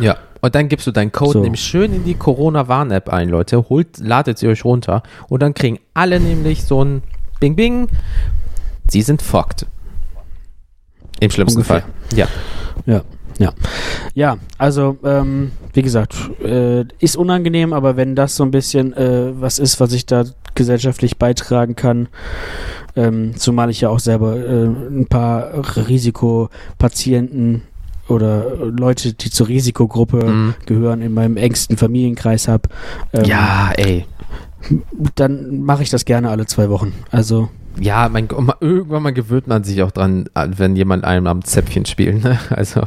[0.00, 0.16] Ja.
[0.40, 1.42] Und dann gibst du deinen Code So.
[1.42, 3.68] nämlich schön in die Corona-Warn-App ein, Leute.
[3.68, 7.02] Holt, ladet sie euch runter und dann kriegen alle nämlich so ein
[7.40, 7.88] Bing Bing.
[8.88, 9.66] Sie sind fucked.
[11.20, 11.82] Im schlimmsten Ungefähr.
[11.82, 11.90] Fall.
[12.16, 12.28] Ja.
[12.86, 13.02] Ja,
[13.38, 13.52] ja.
[14.14, 19.32] Ja, also, ähm, wie gesagt, äh, ist unangenehm, aber wenn das so ein bisschen äh,
[19.40, 20.24] was ist, was ich da
[20.54, 22.08] gesellschaftlich beitragen kann,
[22.96, 25.52] ähm, zumal ich ja auch selber äh, ein paar
[25.88, 27.62] Risikopatienten
[28.08, 30.54] oder Leute, die zur Risikogruppe Mhm.
[30.66, 32.68] gehören, in meinem engsten Familienkreis habe,
[33.12, 34.06] ähm, Ja, ey.
[35.14, 36.92] dann mache ich das gerne alle zwei Wochen.
[37.10, 37.48] Also,
[37.80, 38.28] Ja, mein,
[38.60, 42.22] irgendwann mal gewöhnt man sich auch dran, wenn jemand einem am Zäpfchen spielt.
[42.22, 42.38] Ne?
[42.50, 42.82] Also,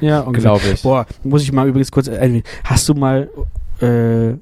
[0.00, 0.82] ja, glaube ich.
[0.82, 2.42] Boah, muss ich mal übrigens kurz erwähnen.
[2.64, 3.28] Hast du mal
[3.80, 4.34] äh,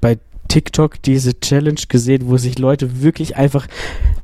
[0.00, 0.18] bei
[0.54, 3.66] TikTok diese Challenge gesehen, wo sich Leute wirklich einfach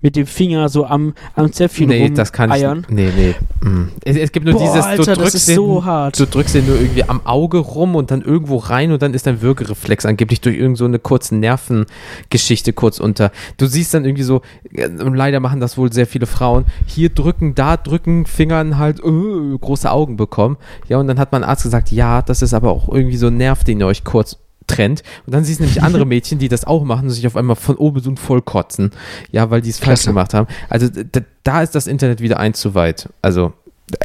[0.01, 2.63] mit dem Finger so am, am Zäpfchen Nee, das kann ich.
[2.89, 3.35] Nee, nee.
[3.69, 3.89] Mm.
[4.05, 6.21] Es, es gibt nur Boah, dieses, Alter, du das drückst ist den, so hart.
[6.21, 9.27] Du drückst den nur irgendwie am Auge rum und dann irgendwo rein und dann ist
[9.27, 13.33] dein Würgereflex angeblich durch irgend so eine kurze Nervengeschichte kurz unter.
[13.57, 17.09] Du siehst dann irgendwie so, äh, und leider machen das wohl sehr viele Frauen, hier
[17.09, 20.59] drücken, da drücken, Fingern halt äh, große Augen bekommen.
[20.87, 23.37] Ja, und dann hat mein Arzt gesagt, ja, das ist aber auch irgendwie so ein
[23.37, 25.03] Nerv, den ihr euch kurz trennt.
[25.27, 27.57] Und dann siehst du nämlich andere Mädchen, die das auch machen und sich auf einmal
[27.57, 28.91] von oben so voll kotzen.
[29.31, 30.47] Ja, weil die es falsch gemacht haben.
[30.69, 33.09] Also da, da ist das Internet wieder eins zu weit.
[33.23, 33.53] Also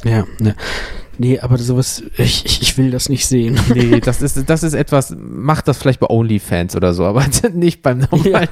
[0.04, 0.56] Ja, ne.
[1.18, 3.60] Nee, aber sowas, ich, ich, ich will das nicht sehen.
[3.74, 7.82] Nee, das ist, das ist etwas, macht das vielleicht bei OnlyFans oder so, aber nicht
[7.82, 8.50] beim normalen.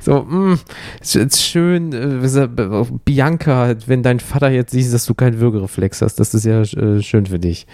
[0.00, 0.58] So, mh,
[1.00, 2.60] ist, ist schön, äh, gesagt,
[3.04, 7.02] Bianca, wenn dein Vater jetzt sieht, dass du keinen Würgereflex hast, das ist ja äh,
[7.02, 7.66] schön für dich.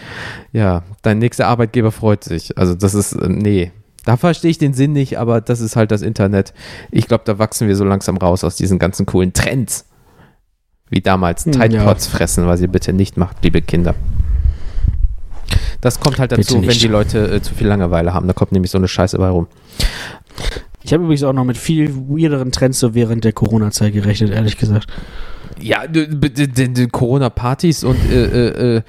[0.53, 2.57] Ja, dein nächster Arbeitgeber freut sich.
[2.59, 3.73] Also das ist, äh, nee.
[4.05, 6.55] Da verstehe ich den Sinn nicht, aber das ist halt das Internet.
[6.92, 9.85] Ich glaube, da wachsen wir so langsam raus aus diesen ganzen coolen Trends.
[10.88, 11.85] Wie damals Hm, Tide ja.
[11.85, 13.94] Pods fressen, was ihr bitte nicht macht, liebe Kinder.
[15.81, 18.27] Das kommt halt dazu, wenn die Leute äh, zu viel Langeweile haben.
[18.27, 19.46] Da kommt nämlich so eine Scheiße bei rum.
[20.83, 24.57] Ich habe übrigens auch noch mit viel weirderen Trends so während der Corona-Zeit gerechnet, ehrlich
[24.57, 24.87] gesagt.
[25.61, 25.85] Ja,
[26.92, 28.83] Corona-Partys und äh, äh, äh,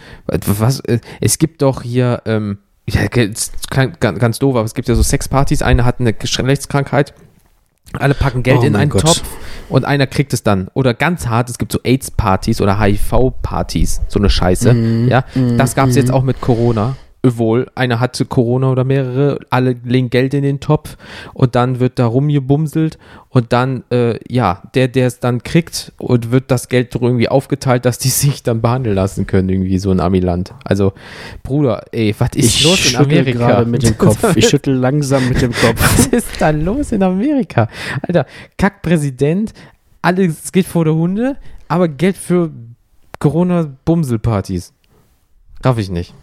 [0.45, 4.95] was, äh, es gibt doch hier, ähm, ja, ganz, ganz doof, aber es gibt ja
[4.95, 7.13] so Sexpartys, eine hat eine Geschlechtskrankheit,
[7.93, 9.01] alle packen Geld Oh in einen Gott.
[9.01, 9.23] Topf
[9.69, 10.67] und einer kriegt es dann.
[10.73, 14.73] Oder ganz hart, es gibt so AIDS-Partys oder HIV-Partys, so eine Scheiße.
[14.73, 15.07] Mhm.
[15.09, 15.23] Ja,
[15.57, 16.01] das gab es Mhm.
[16.01, 16.95] jetzt auch mit Corona.
[17.35, 20.95] Wohl, einer hatte Corona oder mehrere, alle legen Geld in den Topf
[21.33, 22.97] und dann wird da rumgebumselt
[23.29, 27.27] und dann, äh, ja, der, der es dann kriegt und wird das Geld doch irgendwie
[27.27, 30.53] aufgeteilt, dass die sich dann behandeln lassen können, irgendwie so in Amiland.
[30.63, 30.93] Also,
[31.43, 33.37] Bruder, ey, was ist Ich los in Amerika?
[33.37, 34.23] gerade mit dem Kopf.
[34.37, 35.75] Ich schüttel langsam mit dem Kopf.
[35.81, 37.67] Was ist da los in Amerika?
[38.01, 38.25] Alter,
[38.57, 39.53] Kackpräsident,
[40.01, 41.37] alles geht vor der Hunde,
[41.67, 42.51] aber Geld für
[43.19, 44.73] Corona-Bumselpartys.
[45.63, 46.13] Raff ich nicht.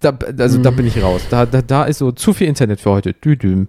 [0.00, 0.76] Da, also da Mhm.
[0.76, 1.22] bin ich raus.
[1.30, 3.12] Da, da, da ist so zu viel Internet für heute.
[3.12, 3.68] Düdüm.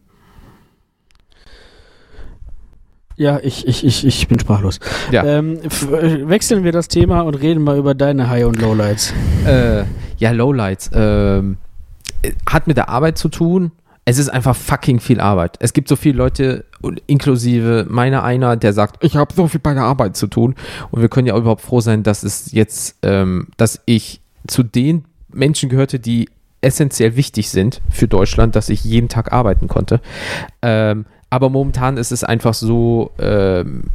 [3.18, 4.80] Ja, ich, ich, ich, ich bin sprachlos.
[5.12, 5.24] Ja.
[5.24, 9.14] Ähm, äh, wechseln wir das Thema und reden mal über deine High- und Lowlights.
[9.46, 9.86] Äh,
[10.18, 10.92] ja, Lowlights.
[10.94, 11.56] Ähm,
[12.24, 13.72] äh, hat mit der Arbeit zu tun.
[14.04, 15.56] Es ist einfach fucking viel Arbeit.
[15.62, 16.66] Es gibt so viele Leute,
[17.08, 20.54] inklusive meiner einer, der sagt, ich habe so viel bei der Arbeit zu tun.
[20.92, 25.06] Und wir können ja überhaupt froh sein, dass es jetzt, ähm, dass ich zu den
[25.36, 26.30] Menschen gehörte, die
[26.62, 30.02] essentiell wichtig sind für Deutschland, dass ich jeden Tag arbeiten konnte.
[30.62, 33.86] Ähm, aber momentan ist es einfach so, ähm,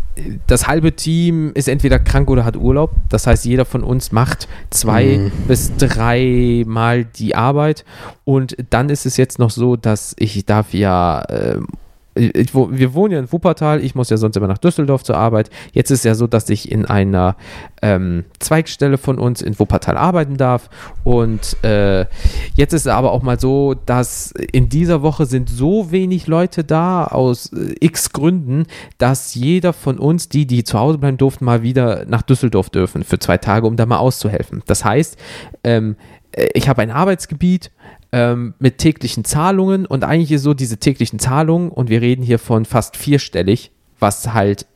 [0.46, 2.90] das halbe Team ist entweder krank oder hat Urlaub.
[3.08, 5.32] Das heißt, jeder von uns macht zwei Mhm.
[5.48, 7.84] bis drei Mal die Arbeit.
[8.24, 11.66] Und dann ist es jetzt noch so, dass ich darf ja, ähm,
[12.14, 15.50] ich, wir wohnen ja in Wuppertal, ich muss ja sonst immer nach Düsseldorf zur Arbeit.
[15.72, 17.36] Jetzt ist ja so, dass ich in einer
[17.82, 20.68] ähm, Zweigstelle von uns in Wuppertal arbeiten darf.
[21.04, 22.06] Und äh,
[22.54, 26.64] jetzt ist es aber auch mal so, dass in dieser Woche sind so wenig Leute
[26.64, 28.66] da aus äh, x Gründen,
[28.98, 33.04] dass jeder von uns, die, die zu Hause bleiben durften, mal wieder nach Düsseldorf dürfen
[33.04, 34.62] für zwei Tage, um da mal auszuhelfen.
[34.66, 35.16] Das heißt,
[35.62, 35.96] ähm,
[36.32, 37.70] äh, ich habe ein Arbeitsgebiet
[38.12, 42.38] ähm, mit täglichen Zahlungen und eigentlich ist so diese täglichen Zahlungen und wir reden hier
[42.38, 44.66] von fast vierstellig, was halt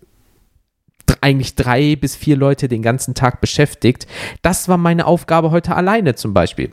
[1.21, 4.07] eigentlich drei bis vier Leute den ganzen Tag beschäftigt.
[4.43, 6.71] Das war meine Aufgabe heute alleine zum Beispiel.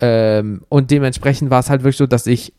[0.00, 2.52] Ähm, und dementsprechend war es halt wirklich so, dass ich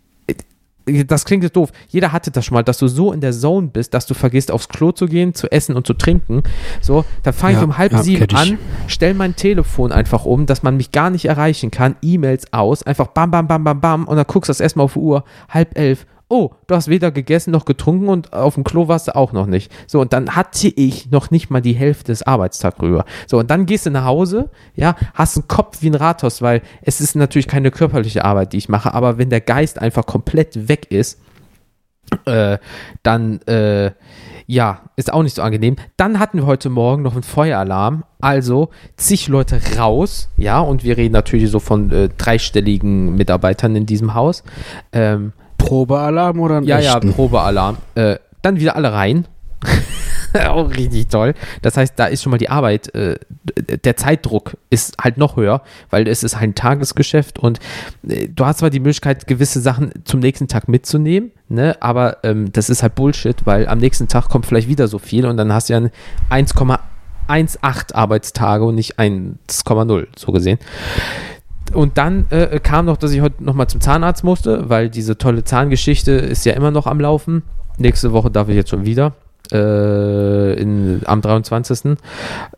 [1.05, 1.71] das klingt jetzt doof.
[1.89, 4.51] Jeder hatte das schon mal, dass du so in der Zone bist, dass du vergisst,
[4.51, 6.43] aufs Klo zu gehen, zu essen und zu trinken.
[6.81, 10.45] So, da fange ja, ich um halb ja, sieben an, stell mein Telefon einfach um,
[10.45, 14.07] dass man mich gar nicht erreichen kann, E-Mails aus, einfach bam, bam, bam, bam, bam
[14.07, 17.11] und dann guckst du das erstmal auf die Uhr, halb elf, oh, du hast weder
[17.11, 19.71] gegessen noch getrunken und auf dem Klo warst du auch noch nicht.
[19.85, 23.05] So, und dann hatte ich noch nicht mal die Hälfte des Arbeitstags rüber.
[23.27, 26.61] So, und dann gehst du nach Hause, ja, hast einen Kopf wie ein Rathaus, weil
[26.81, 30.69] es ist natürlich keine körperliche Arbeit, die ich mache, aber wenn der Geist einfach komplett
[30.69, 31.19] weg ist,
[32.25, 32.57] äh,
[33.03, 33.91] dann, äh,
[34.47, 35.75] ja, ist auch nicht so angenehm.
[35.97, 38.03] Dann hatten wir heute Morgen noch einen Feueralarm.
[38.19, 43.85] Also zig Leute raus, ja, und wir reden natürlich so von äh, dreistelligen Mitarbeitern in
[43.85, 44.43] diesem Haus.
[44.91, 45.33] Ähm,
[45.65, 47.07] Probealarm oder ein Ja, echten?
[47.09, 47.77] ja, Probealarm.
[47.95, 49.27] Äh, dann wieder alle rein.
[50.47, 51.33] auch richtig toll.
[51.61, 53.19] Das heißt, da ist schon mal die Arbeit, äh,
[53.83, 57.59] der Zeitdruck ist halt noch höher, weil es ist halt ein Tagesgeschäft und
[58.07, 62.51] äh, du hast zwar die Möglichkeit, gewisse Sachen zum nächsten Tag mitzunehmen, ne, aber ähm,
[62.53, 65.51] das ist halt Bullshit, weil am nächsten Tag kommt vielleicht wieder so viel und dann
[65.53, 65.79] hast du ja
[66.31, 70.59] 1,18 Arbeitstage und nicht 1,0 so gesehen
[71.73, 75.43] und dann äh, kam noch, dass ich heute nochmal zum Zahnarzt musste, weil diese tolle
[75.43, 77.43] Zahngeschichte ist ja immer noch am Laufen.
[77.77, 79.13] Nächste Woche darf ich jetzt schon wieder.
[79.51, 81.97] Äh, in, am 23.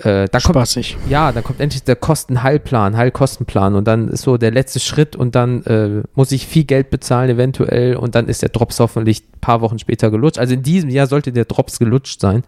[0.04, 0.98] Äh, da Spaßig.
[0.98, 5.16] Kommt, ja, dann kommt endlich der Kostenheilplan, Heilkostenplan und dann ist so der letzte Schritt
[5.16, 9.24] und dann äh, muss ich viel Geld bezahlen eventuell und dann ist der Drops hoffentlich
[9.24, 10.38] ein paar Wochen später gelutscht.
[10.38, 12.44] Also in diesem Jahr sollte der Drops gelutscht sein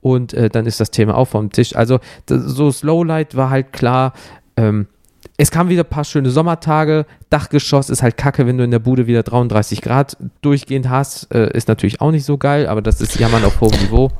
[0.00, 1.76] und äh, dann ist das Thema auch vom Tisch.
[1.76, 4.14] Also so Slowlight war halt klar,
[4.56, 4.88] ähm,
[5.36, 7.06] es kamen wieder ein paar schöne Sommertage.
[7.30, 11.34] Dachgeschoss ist halt kacke, wenn du in der Bude wieder 33 Grad durchgehend hast.
[11.34, 14.10] Äh, ist natürlich auch nicht so geil, aber das ist Jammern auf hohem Niveau.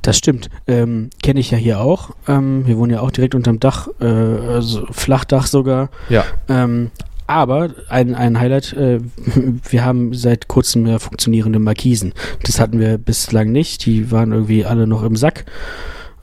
[0.00, 0.48] Das stimmt.
[0.66, 2.10] Ähm, Kenne ich ja hier auch.
[2.26, 5.90] Ähm, wir wohnen ja auch direkt unterm Dach, äh, also Flachdach sogar.
[6.08, 6.24] Ja.
[6.48, 6.90] Ähm,
[7.26, 9.00] aber ein, ein Highlight, äh,
[9.70, 12.14] wir haben seit kurzem ja funktionierende Markisen.
[12.42, 13.86] Das hatten wir bislang nicht.
[13.86, 15.44] Die waren irgendwie alle noch im Sack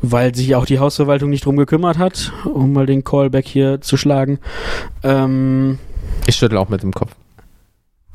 [0.01, 3.97] weil sich auch die Hausverwaltung nicht drum gekümmert hat, um mal den Callback hier zu
[3.97, 4.39] schlagen.
[5.03, 5.79] Ähm,
[6.27, 7.11] ich schüttel auch mit dem Kopf.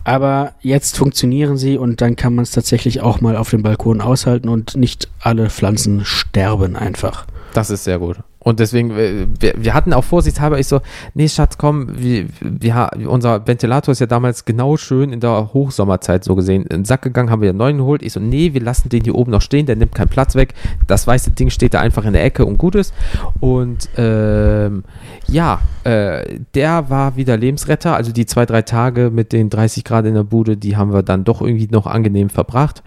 [0.04, 4.02] Aber jetzt funktionieren sie und dann kann man es tatsächlich auch mal auf dem Balkon
[4.02, 7.26] aushalten und nicht alle Pflanzen sterben einfach.
[7.54, 8.18] Das ist sehr gut.
[8.44, 10.80] Und deswegen, äh, wir, wir hatten auch vorsichtshalber, ich so,
[11.14, 16.22] nee, Schatz, komm, wir, wir, unser Ventilator ist ja damals genau schön in der Hochsommerzeit
[16.22, 18.02] so gesehen in den Sack gegangen, haben wir einen neuen geholt.
[18.02, 20.54] Ich so, nee, wir lassen den hier oben noch stehen, der nimmt keinen Platz weg.
[20.86, 22.92] Das weiße Ding steht da einfach in der Ecke und gut ist.
[23.40, 24.84] Und ähm,
[25.26, 27.96] ja, äh, der war wieder Lebensretter.
[27.96, 31.02] Also die zwei, drei Tage mit den 30 Grad in der Bude, die haben wir
[31.02, 32.82] dann doch irgendwie noch angenehm verbracht.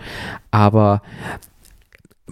[0.51, 1.01] Aber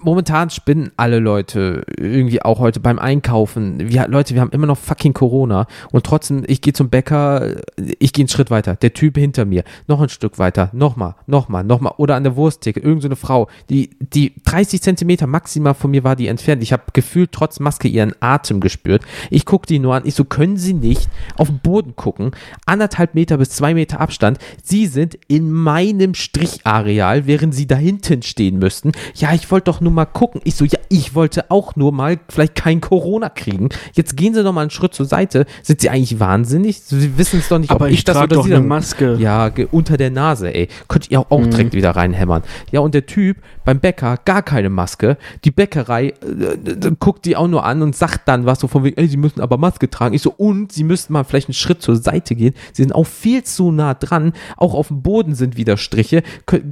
[0.01, 3.89] momentan spinnen alle Leute irgendwie auch heute beim Einkaufen.
[3.89, 8.13] Wir, Leute, wir haben immer noch fucking Corona und trotzdem, ich gehe zum Bäcker, ich
[8.13, 8.75] gehe einen Schritt weiter.
[8.75, 11.93] Der Typ hinter mir, noch ein Stück weiter, nochmal, nochmal, nochmal.
[11.97, 16.15] Oder an der Wursttheke, irgendeine so Frau, die, die 30 Zentimeter maximal von mir war
[16.15, 16.61] die entfernt.
[16.61, 19.03] Ich habe gefühlt trotz Maske ihren Atem gespürt.
[19.29, 20.03] Ich gucke die nur an.
[20.05, 22.31] Ich so, können Sie nicht auf den Boden gucken?
[22.65, 24.39] Anderthalb Meter bis zwei Meter Abstand.
[24.61, 28.91] Sie sind in meinem Strichareal, während Sie da hinten stehen müssten.
[29.15, 30.41] Ja, ich wollte doch nur mal gucken.
[30.43, 33.69] Ich so, ja, ich wollte auch nur mal vielleicht kein Corona kriegen.
[33.93, 35.45] Jetzt gehen Sie doch mal einen Schritt zur Seite.
[35.63, 36.81] Sind Sie eigentlich wahnsinnig?
[36.81, 38.53] Sie wissen es doch nicht, Aber ob ich, ich das oder doch Sie.
[38.53, 39.15] Eine Maske.
[39.19, 40.67] Ja, unter der Nase, ey.
[40.87, 41.51] Könnt ihr auch, auch mhm.
[41.51, 42.43] direkt wieder reinhämmern.
[42.71, 45.17] Ja, und der Typ beim Bäcker, gar keine Maske.
[45.43, 48.83] Die Bäckerei äh, äh, guckt die auch nur an und sagt dann was so von
[48.83, 50.15] wegen, ey, Sie müssen aber Maske tragen.
[50.15, 52.53] Ich so, und Sie müssten mal vielleicht einen Schritt zur Seite gehen.
[52.73, 54.33] Sie sind auch viel zu nah dran.
[54.57, 56.23] Auch auf dem Boden sind wieder Striche.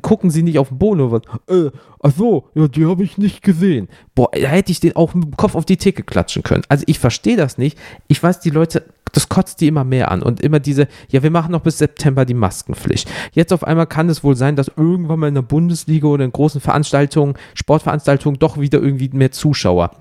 [0.01, 1.55] Gucken Sie nicht auf den Boden oder was.
[1.55, 1.71] Äh,
[2.03, 3.87] ach so, ja, die habe ich nicht gesehen.
[4.13, 6.63] Boah, da hätte ich den auch mit dem Kopf auf die Theke klatschen können.
[6.69, 7.77] Also ich verstehe das nicht.
[8.07, 10.21] Ich weiß, die Leute, das kotzt die immer mehr an.
[10.21, 13.09] Und immer diese, ja, wir machen noch bis September die Maskenpflicht.
[13.31, 16.31] Jetzt auf einmal kann es wohl sein, dass irgendwann mal in der Bundesliga oder in
[16.31, 19.91] großen Veranstaltungen, Sportveranstaltungen doch wieder irgendwie mehr Zuschauer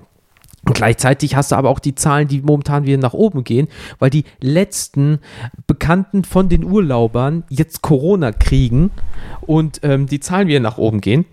[0.64, 3.66] und gleichzeitig hast du aber auch die Zahlen, die momentan wieder nach oben gehen,
[3.98, 5.18] weil die letzten
[5.66, 8.90] Bekannten von den Urlaubern jetzt Corona kriegen
[9.40, 11.24] und ähm, die Zahlen wieder nach oben gehen.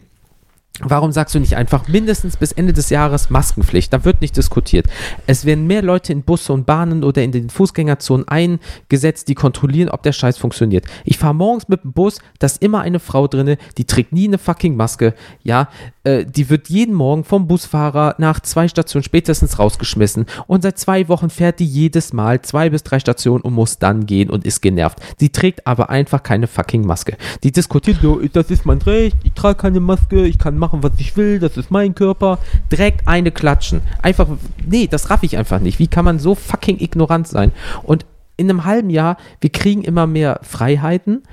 [0.81, 3.91] Warum sagst du nicht einfach mindestens bis Ende des Jahres Maskenpflicht?
[3.91, 4.87] Da wird nicht diskutiert.
[5.27, 9.89] Es werden mehr Leute in Busse und Bahnen oder in den Fußgängerzonen eingesetzt, die kontrollieren,
[9.89, 10.85] ob der Scheiß funktioniert.
[11.03, 14.27] Ich fahre morgens mit dem Bus, da ist immer eine Frau drinne, die trägt nie
[14.27, 15.13] eine fucking Maske.
[15.43, 15.67] Ja,
[16.09, 21.07] äh, die wird jeden Morgen vom Busfahrer nach zwei Stationen spätestens rausgeschmissen und seit zwei
[21.07, 24.61] Wochen fährt die jedes Mal zwei bis drei Stationen und muss dann gehen und ist
[24.61, 24.99] genervt.
[25.19, 27.17] Die trägt aber einfach keine fucking Maske.
[27.43, 27.97] Die diskutiert
[28.33, 31.57] das ist mein Recht, ich trage keine Maske, ich kann machen, was ich will, das
[31.57, 32.39] ist mein Körper.
[32.71, 33.81] Direkt eine klatschen.
[34.01, 34.27] Einfach,
[34.65, 35.79] nee, das raff ich einfach nicht.
[35.79, 37.51] Wie kann man so fucking ignorant sein?
[37.83, 38.05] Und
[38.37, 41.23] in einem halben Jahr, wir kriegen immer mehr Freiheiten,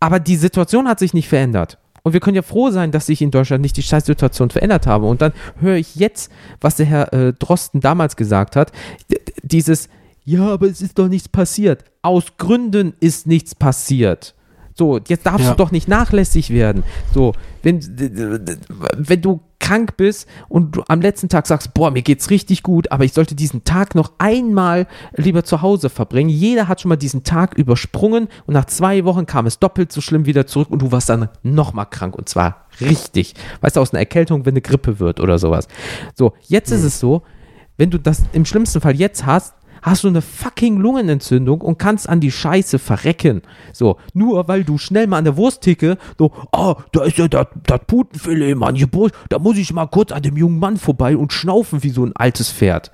[0.00, 1.78] aber die Situation hat sich nicht verändert.
[2.06, 5.06] Und wir können ja froh sein, dass sich in Deutschland nicht die Scheißsituation verändert habe.
[5.06, 8.70] Und dann höre ich jetzt, was der Herr äh, Drosten damals gesagt hat,
[9.42, 9.88] dieses,
[10.22, 11.82] ja, aber es ist doch nichts passiert.
[12.02, 14.36] Aus Gründen ist nichts passiert.
[14.74, 15.50] So, jetzt darfst Ja.
[15.50, 16.84] du doch nicht nachlässig werden.
[17.12, 17.32] So,
[17.64, 22.62] wenn, wenn du krank bist und du am letzten Tag sagst, boah, mir geht's richtig
[22.62, 26.28] gut, aber ich sollte diesen Tag noch einmal lieber zu Hause verbringen.
[26.28, 30.00] Jeder hat schon mal diesen Tag übersprungen und nach zwei Wochen kam es doppelt so
[30.00, 33.34] schlimm wieder zurück und du warst dann nochmal krank und zwar richtig.
[33.60, 35.66] Weißt du, aus einer Erkältung, wenn eine Grippe wird oder sowas.
[36.14, 37.22] So, jetzt ist es so,
[37.76, 39.55] wenn du das im schlimmsten Fall jetzt hast,
[39.86, 43.42] hast du eine fucking Lungenentzündung und kannst an die Scheiße verrecken.
[43.72, 47.46] So, nur weil du schnell mal an der Wursttheke, so, oh, da ist ja das
[47.86, 51.32] Putenfilet, Mann, hier, Brust, da muss ich mal kurz an dem jungen Mann vorbei und
[51.32, 52.90] schnaufen wie so ein altes Pferd.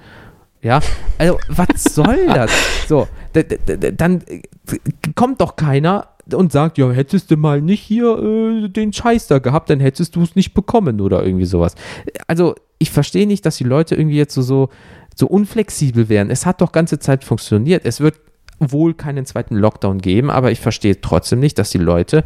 [0.61, 0.81] Ja,
[1.19, 2.51] also, was soll das?
[2.87, 4.43] So, dann äh,
[5.17, 9.39] kommt doch keiner und sagt, ja, hättest du mal nicht hier äh, den Scheiß da
[9.39, 11.75] gehabt, dann hättest du es nicht bekommen oder irgendwie sowas.
[12.27, 14.69] Also, ich verstehe nicht, dass die Leute irgendwie jetzt so, so,
[15.15, 16.31] so unflexibel wären.
[16.31, 17.85] Es hat doch ganze Zeit funktioniert.
[17.85, 18.15] Es wird
[18.59, 22.25] wohl keinen zweiten Lockdown geben, aber ich verstehe trotzdem nicht, dass die Leute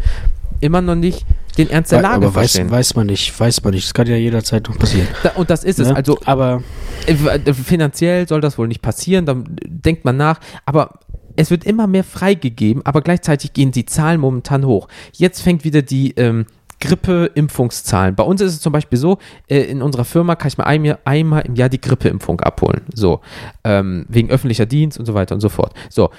[0.61, 1.25] immer noch nicht
[1.59, 2.71] den Ernst der Lage aber weiß, verstehen.
[2.71, 3.87] weiß man nicht, weiß man nicht.
[3.87, 5.09] Das kann ja jederzeit noch passieren.
[5.23, 5.89] Da, und das ist es.
[5.89, 5.97] ne?
[5.97, 6.63] Also aber
[7.07, 11.01] äh, äh, finanziell soll das wohl nicht passieren, dann denkt man nach, aber
[11.37, 14.88] es wird immer mehr freigegeben, aber gleichzeitig gehen die Zahlen momentan hoch.
[15.12, 16.46] Jetzt fängt wieder die ähm,
[16.81, 18.14] Grippe-Impfungszahlen.
[18.14, 19.18] Bei uns ist es zum Beispiel so,
[19.49, 22.83] äh, in unserer Firma kann ich mir einmal, einmal im Jahr die Grippeimpfung abholen.
[22.94, 23.20] So,
[23.64, 25.72] ähm, wegen öffentlicher Dienst und so weiter und so fort.
[25.88, 26.11] So,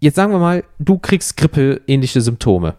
[0.00, 2.74] jetzt sagen wir mal, du kriegst Grippe-ähnliche Symptome.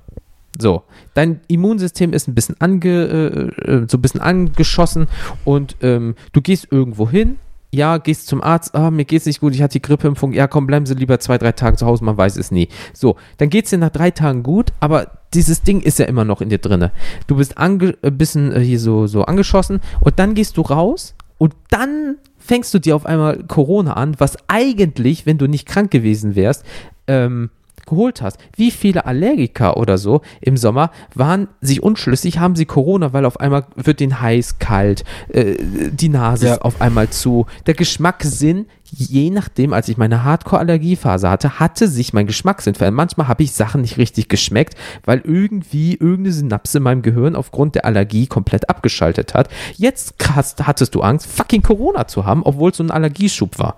[0.59, 0.83] So,
[1.15, 5.07] dein Immunsystem ist ein bisschen ange, äh, äh, so ein bisschen angeschossen
[5.45, 7.37] und ähm, du gehst irgendwo hin,
[7.73, 10.67] ja, gehst zum Arzt, ah, mir geht's nicht gut, ich hatte die Grippeimpfung, ja, komm,
[10.67, 12.69] bleiben Sie lieber zwei, drei Tage zu Hause, man weiß es nie.
[12.93, 16.41] So, dann geht's dir nach drei Tagen gut, aber dieses Ding ist ja immer noch
[16.41, 16.91] in dir drinne.
[17.25, 21.15] Du bist ange, ein bisschen äh, hier so, so angeschossen und dann gehst du raus
[21.39, 25.89] und dann fängst du dir auf einmal Corona an, was eigentlich, wenn du nicht krank
[25.89, 26.63] gewesen wärst,
[27.07, 27.49] ähm,
[27.85, 28.37] geholt hast.
[28.55, 33.39] Wie viele Allergiker oder so im Sommer waren sich unschlüssig, haben sie Corona, weil auf
[33.39, 35.55] einmal wird den heiß, kalt, äh,
[35.91, 36.53] die Nase Ja.
[36.53, 37.45] ist auf einmal zu.
[37.65, 42.97] Der Geschmackssinn, je nachdem, als ich meine Hardcore-Allergiephase hatte, hatte sich mein Geschmackssinn verändert.
[42.97, 47.75] Manchmal habe ich Sachen nicht richtig geschmeckt, weil irgendwie irgendeine Synapse in meinem Gehirn aufgrund
[47.75, 49.49] der Allergie komplett abgeschaltet hat.
[49.77, 53.75] Jetzt hast, hattest du Angst, fucking Corona zu haben, obwohl es so ein Allergieschub war.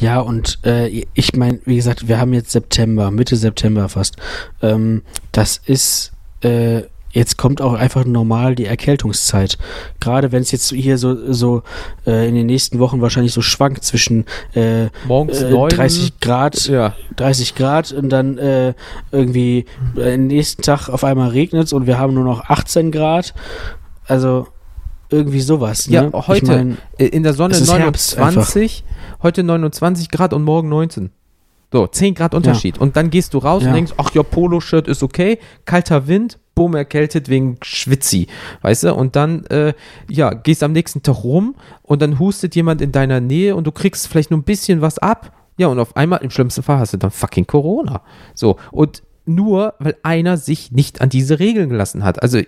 [0.00, 4.16] Ja, und äh, ich meine, wie gesagt, wir haben jetzt September, Mitte September fast.
[4.62, 6.82] Ähm, das ist, äh,
[7.12, 9.58] jetzt kommt auch einfach normal die Erkältungszeit.
[10.00, 11.62] Gerade wenn es jetzt hier so, so
[12.06, 16.66] äh, in den nächsten Wochen wahrscheinlich so schwankt zwischen äh, Morgens äh, neun, 30 Grad,
[16.66, 16.94] Ja.
[17.16, 18.74] 30 Grad und dann äh,
[19.12, 19.66] irgendwie
[19.98, 23.34] äh, nächsten Tag auf einmal regnet es und wir haben nur noch 18 Grad.
[24.06, 24.48] Also
[25.10, 25.86] irgendwie sowas.
[25.86, 26.10] Ja, ne?
[26.14, 28.84] heute Ich mein, äh, in der Sonne es ist Herbst 29,
[29.22, 31.10] heute 29 Grad und morgen 19.
[31.72, 32.78] So, 10 Grad Unterschied.
[32.78, 33.68] Und dann gehst du raus Ja.
[33.68, 38.26] und denkst, ach ja, Poloshirt ist okay, kalter Wind, bumm, erkältet wegen Schwitzi,
[38.62, 38.94] weißt du?
[38.94, 39.72] Und dann, äh,
[40.08, 43.72] ja, gehst am nächsten Tag rum und dann hustet jemand in deiner Nähe und du
[43.72, 45.32] kriegst vielleicht nur ein bisschen was ab.
[45.58, 48.02] Ja, und auf einmal, im schlimmsten Fall, hast du dann fucking Corona.
[48.34, 52.20] So, und nur, weil einer sich nicht an diese Regeln gelassen hat.
[52.22, 52.40] Also,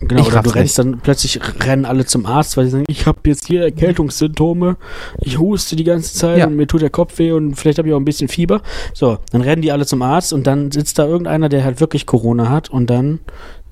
[0.00, 3.04] Genau, Ich oder du rennst dann plötzlich rennen alle zum Arzt, weil sie sagen, ich
[3.06, 4.76] habe jetzt hier Erkältungssymptome,
[5.20, 6.46] ich huste die ganze Zeit Ja.
[6.46, 8.62] und mir tut der Kopf weh und vielleicht habe ich auch ein bisschen Fieber.
[8.94, 12.06] So, dann rennen die alle zum Arzt und dann sitzt da irgendeiner, der halt wirklich
[12.06, 13.20] Corona hat und dann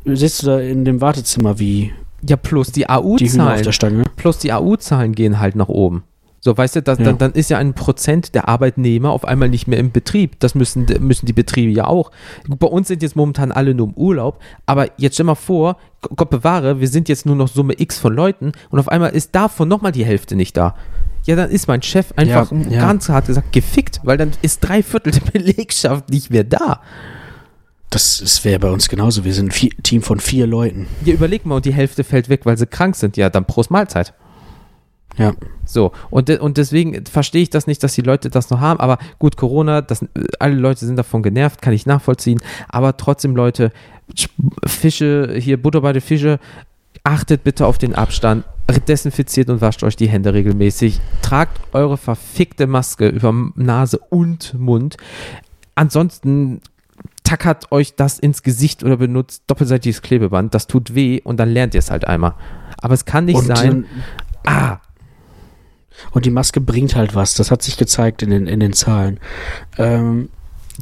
[0.05, 1.93] sitzt du da in dem Wartezimmer wie
[2.29, 3.63] ja, plus die die Hühner auf AU-Zahlen.
[3.65, 4.05] der Stange.
[4.17, 6.03] plus die AU-Zahlen gehen halt nach oben.
[6.49, 7.05] So, weißt du, das, Ja.
[7.05, 10.41] dann, dann ist ja ein Prozent der Arbeitnehmer auf einmal nicht mehr im Betrieb.
[10.41, 12.11] Das müssen, müssen die Betriebe ja auch.
[12.49, 15.77] Bei uns sind jetzt momentan alle nur im Urlaub, aber jetzt stell mal vor,
[16.17, 19.35] Gott bewahre, wir sind jetzt nur noch Summe X von Leuten und auf einmal ist
[19.35, 20.75] davon nochmal die Hälfte nicht da.
[21.27, 22.81] Ja, dann ist mein Chef einfach Ja, ja.
[22.81, 26.81] ganz hart gesagt gefickt, weil dann ist drei Viertel der Belegschaft nicht mehr da.
[27.91, 29.25] Das, das wäre bei uns genauso.
[29.25, 30.87] Wir sind ein Team von vier Leuten.
[31.05, 33.19] Ja, überleg mal, und die Hälfte fällt weg, weil sie krank sind.
[33.19, 34.15] Ja, dann Prost Mahlzeit.
[35.19, 35.35] Ja.
[35.65, 38.81] So, und, de und deswegen verstehe ich das nicht, dass die Leute das noch haben.
[38.81, 40.05] Aber gut, Corona, das,
[40.39, 42.41] alle Leute sind davon genervt, kann ich nachvollziehen.
[42.69, 43.73] Aber trotzdem, Leute,
[44.15, 44.31] Sch-
[44.67, 46.39] Fische, hier Butter bei den Fische,
[47.05, 48.45] achtet bitte auf den Abstand,
[48.87, 51.01] desinfiziert und wascht euch die Hände regelmäßig.
[51.23, 54.97] Tragt eure verfickte Maske über Nase und Mund.
[55.75, 56.61] Ansonsten
[57.25, 60.55] tackert euch das ins Gesicht oder benutzt doppelseitiges Klebeband.
[60.55, 62.35] Das tut weh und dann lernt ihr es halt einmal.
[62.81, 63.85] Aber es kann nicht Und, sein.
[64.47, 64.79] Ah,
[66.11, 67.35] Und die Maske bringt halt was.
[67.35, 69.21] Das hat sich gezeigt in den, in den Zahlen.
[69.77, 70.29] Ähm,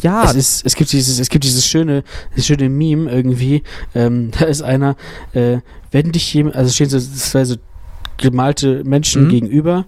[0.01, 3.63] ja, es, ist, es gibt dieses, es gibt dieses schöne, dieses schöne Meme irgendwie.
[3.95, 4.97] Ähm, da ist einer,
[5.33, 5.59] äh,
[5.91, 7.57] wenn dich jemand, also stehen so zwei so
[8.19, 9.29] gemalte Menschen Mhm.
[9.29, 9.87] gegenüber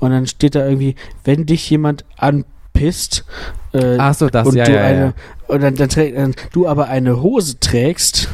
[0.00, 3.24] und dann steht da irgendwie, wenn dich jemand anpisst,
[3.72, 5.12] äh, ach so, das, und ja, du ja, eine ja.
[5.46, 8.28] und dann, dann, dann du aber eine Hose trägst,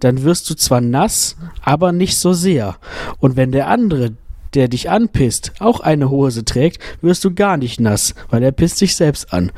[0.00, 2.76] dann wirst du zwar nass, aber nicht so sehr.
[3.18, 4.12] Und wenn der andere,
[4.58, 8.78] der dich anpisst, auch eine Hose trägt, wirst du gar nicht nass, weil er pisst
[8.78, 9.52] sich selbst an.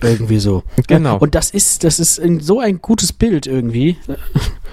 [0.00, 0.62] Irgendwie so.
[0.86, 1.18] Genau.
[1.18, 3.96] Und das ist, das ist so ein gutes Bild irgendwie.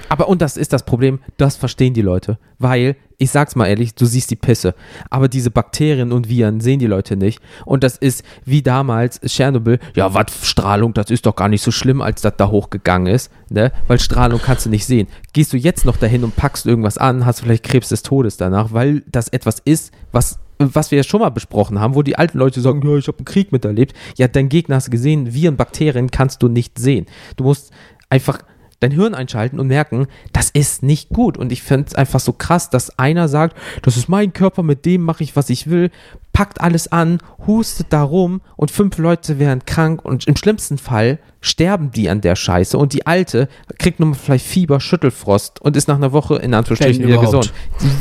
[0.10, 2.38] Aber und das ist das Problem, das verstehen die Leute.
[2.60, 4.76] Weil, ich sag's mal ehrlich, du siehst die Pisse.
[5.10, 7.40] Aber diese Bakterien und Viren sehen die Leute nicht.
[7.66, 9.80] Und das ist wie damals Tschernobyl.
[9.96, 13.32] Ja, was Strahlung, das ist doch gar nicht so schlimm, als das da hochgegangen ist.
[13.50, 13.72] Ne?
[13.88, 15.08] Weil Strahlung kannst du nicht sehen.
[15.34, 18.74] Gehst du jetzt noch dahin und packst irgendwas an, hast vielleicht Krebs des Todes danach,
[18.74, 20.40] weil das etwas ist, was
[20.74, 23.18] was wir ja schon mal besprochen haben, wo die alten Leute sagen, ja, ich habe
[23.18, 23.96] einen Krieg miterlebt.
[24.18, 27.06] Ja, dein Gegner hast du gesehen, Viren, Bakterien kannst du nicht sehen.
[27.36, 27.72] Du musst
[28.10, 28.40] einfach
[28.82, 31.38] dein Hirn einschalten und merken, das ist nicht gut.
[31.38, 34.86] Und ich finde es einfach so krass, dass einer sagt, das ist mein Körper, mit
[34.86, 35.92] dem mache ich, was ich will,
[36.34, 41.20] packt alles an, hustet da rum und fünf Leute werden krank und im schlimmsten Fall
[41.44, 45.76] sterben die an der Scheiße und die Alte kriegt nur mal vielleicht Fieber, Schüttelfrost und
[45.76, 47.52] ist nach einer Woche in Anführungsstrichen wieder gesund.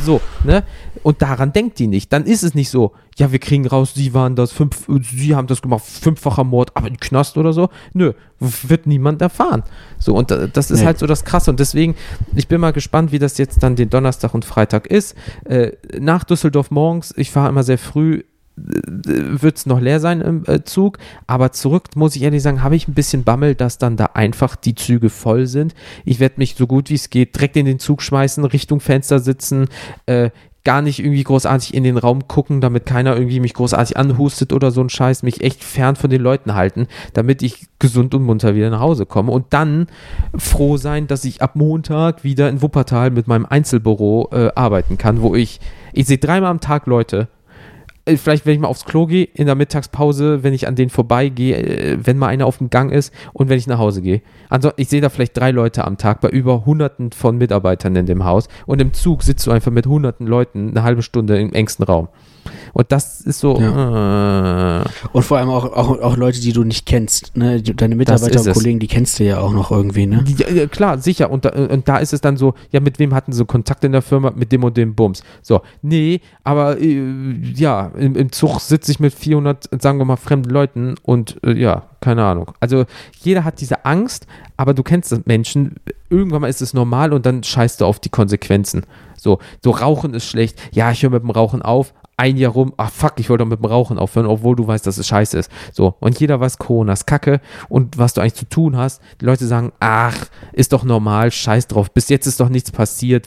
[0.04, 0.62] So, ne?
[1.02, 2.12] Und daran denkt die nicht.
[2.12, 5.46] Dann ist es nicht so, ja, wir kriegen raus, sie waren das, fünf, sie haben
[5.46, 7.70] das gemacht, fünffacher Mord, aber in Knast oder so.
[7.94, 9.62] Nö, wird niemand erfahren.
[9.98, 10.86] So, und da- das ist Nee.
[10.86, 11.50] halt so das Krasse.
[11.50, 11.94] Und deswegen,
[12.36, 15.14] ich bin mal gespannt, wie das jetzt dann den Donnerstag und Freitag ist.
[15.46, 18.22] Äh, nach Düsseldorf morgens, ich fahre immer sehr früh,
[18.56, 22.76] wird es noch leer sein im äh, Zug, aber zurück, muss ich ehrlich sagen, habe
[22.76, 25.74] ich ein bisschen Bammel, dass dann da einfach die Züge voll sind.
[26.04, 29.18] Ich werde mich so gut wie es geht direkt in den Zug schmeißen, Richtung Fenster
[29.18, 29.68] sitzen,
[30.06, 30.30] äh,
[30.62, 34.70] gar nicht irgendwie großartig in den Raum gucken, damit keiner irgendwie mich großartig anhustet oder
[34.70, 38.54] so ein Scheiß, mich echt fern von den Leuten halten, damit ich gesund und munter
[38.54, 39.86] wieder nach Hause komme und dann
[40.36, 45.22] froh sein, dass ich ab Montag wieder in Wuppertal mit meinem Einzelbüro äh, arbeiten kann,
[45.22, 45.60] wo ich,
[45.94, 47.28] ich sehe dreimal am Tag Leute,
[48.16, 51.56] vielleicht, wenn ich mal aufs Klo gehe, in der Mittagspause, wenn ich an denen vorbeigehe,
[51.56, 54.22] äh, wenn mal einer auf dem Gang ist und wenn ich nach Hause gehe.
[54.48, 58.06] Also ich sehe da vielleicht drei Leute am Tag bei über hunderten von Mitarbeitern in
[58.06, 61.52] dem Haus und im Zug sitzt du einfach mit hunderten Leuten eine halbe Stunde im
[61.52, 62.08] engsten Raum.
[62.72, 66.86] Und das ist so, äh, Und vor allem auch, auch, auch Leute, die du nicht
[66.86, 67.36] kennst.
[67.36, 67.62] Ne?
[67.62, 68.52] Deine Mitarbeiter und.
[68.52, 70.06] Kollegen, die kennst du ja auch noch irgendwie.
[70.06, 70.24] Ne?
[70.38, 71.30] Ja, ja, klar, sicher.
[71.30, 73.92] Und da, und da ist es dann so, ja, mit wem hatten sie Kontakt in
[73.92, 74.32] der Firma?
[74.34, 75.22] Mit dem und dem Bums.
[75.42, 77.02] So, nee, aber äh,
[77.54, 81.52] ja, im, im Zug sitze ich mit 400, sagen wir mal, fremden Leuten und äh,
[81.52, 82.52] ja, keine Ahnung.
[82.60, 82.84] Also
[83.20, 84.26] jeder hat diese Angst,
[84.56, 85.76] aber du kennst das Menschen,
[86.08, 88.84] irgendwann mal ist es normal und dann scheißt du auf die Konsequenzen.
[89.16, 90.60] So, so Rauchen ist schlecht.
[90.72, 91.92] Ja, ich höre mit dem Rauchen auf.
[92.20, 94.86] Ein Jahr rum, ach fuck, ich wollte doch mit dem Rauchen aufhören, obwohl du weißt,
[94.86, 95.50] dass es scheiße ist.
[95.72, 97.40] So, und jeder weiß, Corona ist kacke
[97.70, 99.00] und was du eigentlich zu tun hast.
[99.22, 103.26] Die Leute sagen, ach, ist doch normal, scheiß drauf, bis jetzt ist doch nichts passiert.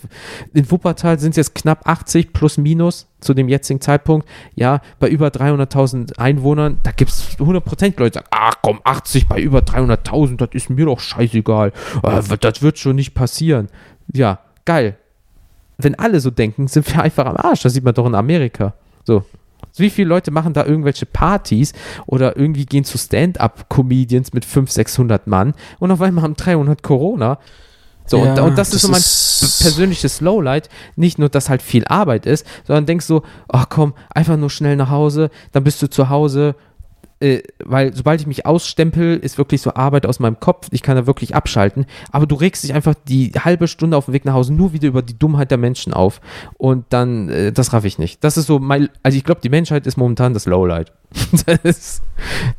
[0.54, 4.28] In Wuppertal sind es jetzt knapp 80 plus minus zu dem jetzigen Zeitpunkt.
[4.54, 9.28] Ja, bei über 300.000 Einwohnern, da gibt es 100% Leute, die sagen, ach komm, 80
[9.28, 11.74] bei über 300.000, das ist mir doch scheißegal.
[12.04, 13.70] Äh, das wird schon nicht passieren.
[14.14, 14.98] Ja, geil.
[15.80, 17.64] Wenn alle so denken, sind wir einfach am Arsch.
[17.64, 18.76] Das sieht man doch in Amerika.
[19.04, 19.24] So.
[19.76, 21.74] Wie viele Leute machen da irgendwelche Partys
[22.06, 27.40] oder irgendwie gehen zu Stand-up-Comedians mit 500, 600 Mann und auf einmal haben 300 Corona.
[28.06, 30.70] So, und, Ja, und das, ist so mein ist- persönliches Lowlight.
[30.96, 34.76] Nicht nur, dass halt viel Arbeit ist, sondern denkst so, ach komm, einfach nur schnell
[34.76, 36.56] nach Hause, dann bist du zu Hause.
[37.24, 40.68] Äh, weil sobald ich mich ausstempel, ist wirklich so Arbeit aus meinem Kopf.
[40.72, 41.86] Ich kann da wirklich abschalten.
[42.12, 44.90] Aber du regst dich einfach die halbe Stunde auf dem Weg nach Hause nur wieder
[44.90, 46.20] über die Dummheit der Menschen auf.
[46.58, 48.22] Und dann, äh, das raff ich nicht.
[48.26, 50.92] Das ist so mein, also ich glaube, die Menschheit ist momentan das Lowlight.
[51.46, 52.04] das ist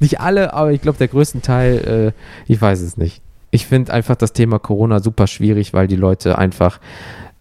[0.00, 3.20] nicht alle, aber ich glaube, der größte Teil, äh, ich weiß es nicht.
[3.50, 6.80] Ich finde einfach das Thema Corona super schwierig, weil die Leute einfach,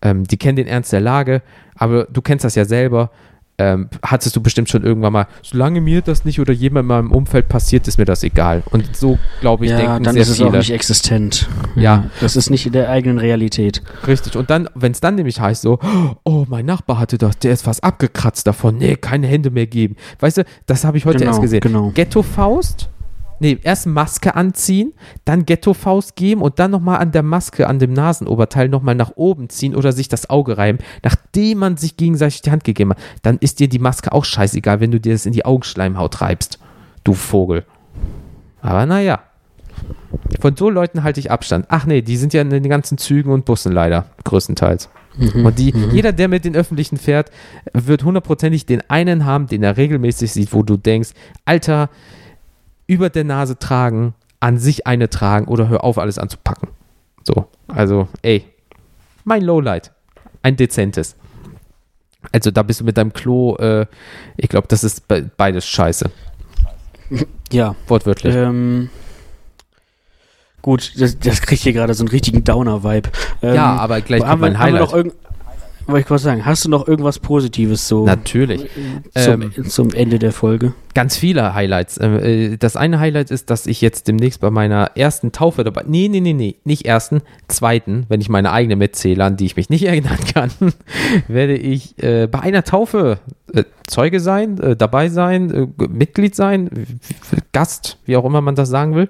[0.01, 1.41] ähm, die kennen den Ernst der Lage,
[1.75, 3.11] aber du kennst das ja selber.
[3.59, 7.11] Ähm, hattest du bestimmt schon irgendwann mal, solange mir das nicht oder jemand in meinem
[7.11, 8.63] Umfeld passiert, ist mir das egal.
[8.71, 10.49] Und so, glaube ich, ja, denken dann sehr ist es viele.
[10.49, 11.47] auch nicht existent.
[11.75, 12.05] Ja.
[12.19, 13.83] Das ist nicht in der eigenen Realität.
[14.07, 14.35] Richtig.
[14.35, 15.77] Und dann, wenn es dann nämlich heißt so,
[16.23, 18.77] oh, mein Nachbar hatte das, der ist fast abgekratzt davon.
[18.79, 19.97] Nee, keine Hände mehr geben.
[20.19, 21.59] Weißt du, das habe ich heute Genau, erst gesehen.
[21.61, 21.91] genau.
[21.93, 22.89] Ghetto-Faust
[23.39, 24.93] nee, erst Maske anziehen,
[25.25, 29.49] dann Ghetto-Faust geben und dann nochmal an der Maske, an dem Nasenoberteil nochmal nach oben
[29.49, 32.99] ziehen oder sich das Auge reiben, nachdem man sich gegenseitig die Hand gegeben hat.
[33.21, 36.59] Dann ist dir die Maske auch scheißegal, wenn du dir das in die Augenschleimhaut reibst.
[37.03, 37.65] Du Vogel.
[38.61, 39.19] Aber naja.
[40.39, 41.65] Von so Leuten halte ich Abstand.
[41.69, 44.89] Ach nee, die sind ja in den ganzen Zügen und Bussen leider, größtenteils.
[45.17, 45.45] Mhm.
[45.45, 47.31] Und die, jeder, der mit den Öffentlichen fährt,
[47.73, 51.09] wird hundertprozentig den einen haben, den er regelmäßig sieht, wo du denkst,
[51.45, 51.89] Alter,
[52.87, 56.69] über der Nase tragen, an sich eine tragen oder hör auf, alles anzupacken.
[57.23, 58.45] So, also, ey,
[59.23, 59.91] mein Lowlight.
[60.41, 61.15] Ein dezentes.
[62.31, 63.85] Also da bist du mit deinem Klo, äh,
[64.37, 66.09] ich glaube, das ist be beides scheiße.
[67.51, 67.75] Ja.
[67.87, 68.33] Wortwörtlich.
[68.33, 68.89] Ähm,
[70.63, 73.11] gut, das, das kriegt hier gerade so einen richtigen Downer-Vibe.
[73.43, 75.13] Ähm, ja, aber gleich kommt mein haben wir noch Highlight.
[75.85, 78.69] Wollte ich kurz sagen, hast du noch irgendwas Positives so Natürlich.
[79.13, 80.73] zum, Ähm, zum Ende der Folge?
[80.93, 81.99] Ganz viele Highlights.
[82.01, 85.83] Ähm, äh, Das eine Highlight ist, dass ich jetzt demnächst bei meiner ersten Taufe dabei.
[85.87, 86.55] Nee, nee, nee, nee.
[86.63, 90.51] Nicht ersten, zweiten, wenn ich meine eigene mitzähle, an die ich mich nicht erinnern kann,
[91.27, 93.19] werde ich äh, bei einer Taufe
[93.53, 96.69] äh, Zeuge sein, äh, dabei sein, äh, Mitglied sein,
[97.51, 99.09] Gast, wie auch immer man das sagen will.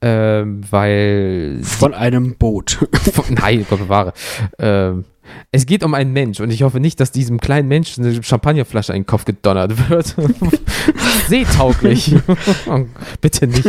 [0.00, 2.86] Ähm, weil Von einem Boot.
[3.30, 4.12] Nein, Gott bewahre.
[4.58, 5.04] Ähm,
[5.52, 8.92] es geht um einen Mensch und ich hoffe nicht, dass diesem kleinen Menschen eine Champagnerflasche
[8.92, 10.14] in den Kopf gedonnert wird.
[11.28, 12.14] Seetauglich.
[13.20, 13.68] Bitte nicht.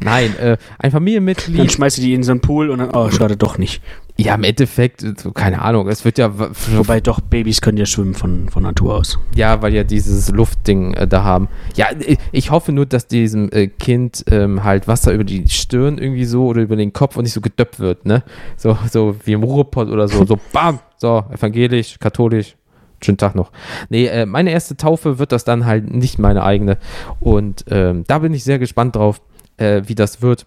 [0.00, 1.72] Nein, äh, ein Dann Familienmitglied.
[1.72, 3.82] schmeißt du die in so einen Pool und dann, oh, schade, doch nicht.
[4.18, 5.04] Ja, im Endeffekt,
[5.34, 6.30] keine Ahnung, es wird ja,
[6.76, 9.18] Wobei doch, Babys können ja schwimmen von, von Natur aus.
[9.34, 11.48] ja, weil ja dieses Luftding äh, da haben.
[11.76, 15.96] Ja, ich, ich hoffe nur, dass diesem äh, Kind ähm, halt Wasser über die Stirn
[15.98, 18.22] irgendwie so oder über den Kopf und nicht so gedöppt wird, ne?
[18.56, 22.54] So, so wie im Ruhrpott oder so, so bam, so, evangelisch, katholisch,
[23.02, 23.50] schönen Tag noch.
[23.88, 26.76] Nee, äh, meine erste Taufe wird das dann halt nicht meine eigene
[27.18, 29.22] und ähm, da bin ich sehr gespannt drauf,
[29.56, 30.46] äh, wie das wird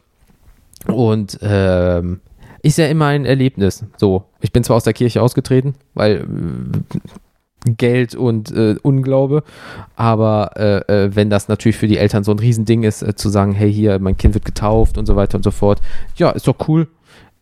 [0.87, 2.21] und ähm,
[2.65, 3.85] ist ja immer ein Erlebnis.
[3.95, 9.43] So, ich bin zwar aus der Kirche ausgetreten, weil äh, Geld und äh, Unglaube,
[9.95, 13.29] aber äh, äh, wenn das natürlich für die Eltern so ein Riesending ist, äh, zu
[13.29, 15.79] sagen, hey hier, mein Kind wird getauft und so weiter und so fort,
[16.15, 16.87] ja, ist doch cool.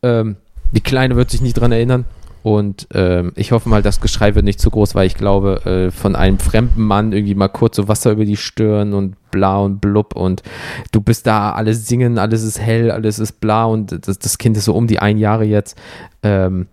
[0.01, 0.35] Ähm,
[0.73, 2.03] die Kleine wird sich nicht dran erinnern.
[2.43, 5.91] Und ähm, ich hoffe mal, das Geschrei wird nicht zu groß, weil ich glaube, äh,
[5.91, 9.79] von einem fremden Mann irgendwie mal kurz so Wasser über die Stirn und bla und
[9.79, 10.43] blub und
[10.91, 14.57] du bist da, alles singen, alles ist hell, alles ist bla und das, das Kind
[14.57, 15.77] ist so um die ein Jahre jetzt.
[16.21, 16.67] Ähm,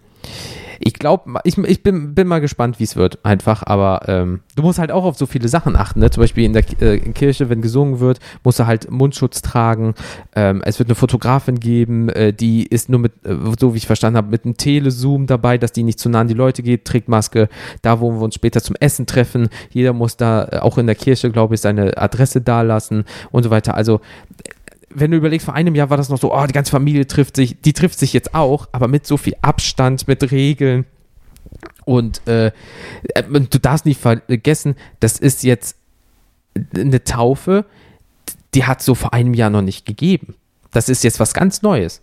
[0.83, 4.63] ich glaube, ich, ich bin, bin mal gespannt, wie es wird, einfach, aber ähm, du
[4.63, 6.11] musst halt auch auf so viele Sachen achten, ne?
[6.11, 9.95] zum Beispiel in der äh, Kirche, wenn gesungen wird, musst du halt Mundschutz tragen,
[10.35, 13.87] ähm, es wird eine Fotografin geben, äh, die ist nur mit, äh, so wie ich
[13.87, 16.87] verstanden habe, mit einem Telezoom dabei, dass die nicht zu nah an die Leute geht,
[16.87, 17.51] trägt Maske,
[17.83, 20.97] da wo wir uns später zum Essen treffen, jeder muss da, äh, auch in der
[20.97, 24.01] Kirche, glaube ich, seine Adresse dalassen und so weiter, also
[24.93, 27.37] wenn du überlegst, vor einem Jahr war das noch so, oh, die ganze Familie trifft
[27.37, 30.85] sich, die trifft sich jetzt auch, aber mit so viel Abstand, mit Regeln.
[31.85, 32.49] Und äh,
[33.15, 35.77] äh, du darfst nicht vergessen, das ist jetzt
[36.75, 37.65] eine Taufe,
[38.55, 40.35] die hat so vor einem Jahr noch nicht gegeben.
[40.73, 42.03] Das ist jetzt was ganz Neues.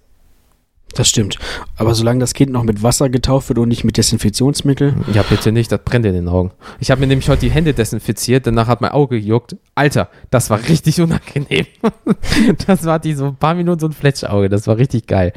[0.98, 1.38] Das stimmt.
[1.76, 5.52] Aber solange das Kind noch mit Wasser getauft wird und nicht mit Desinfektionsmittel, Ja, bitte
[5.52, 6.50] nicht, das brennt in den Augen.
[6.80, 9.56] Ich habe mir nämlich heute die Hände desinfiziert, danach hat mein Auge gejuckt.
[9.76, 11.68] Alter, das war richtig unangenehm.
[12.66, 15.34] das war die so ein paar Minuten so ein Fletschauge, das war richtig geil.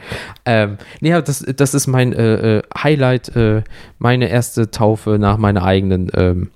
[0.46, 3.62] Ähm, nee, das, das ist mein äh, äh, Highlight, äh,
[3.98, 6.10] meine erste Taufe nach meiner eigenen.
[6.14, 6.50] Ähm,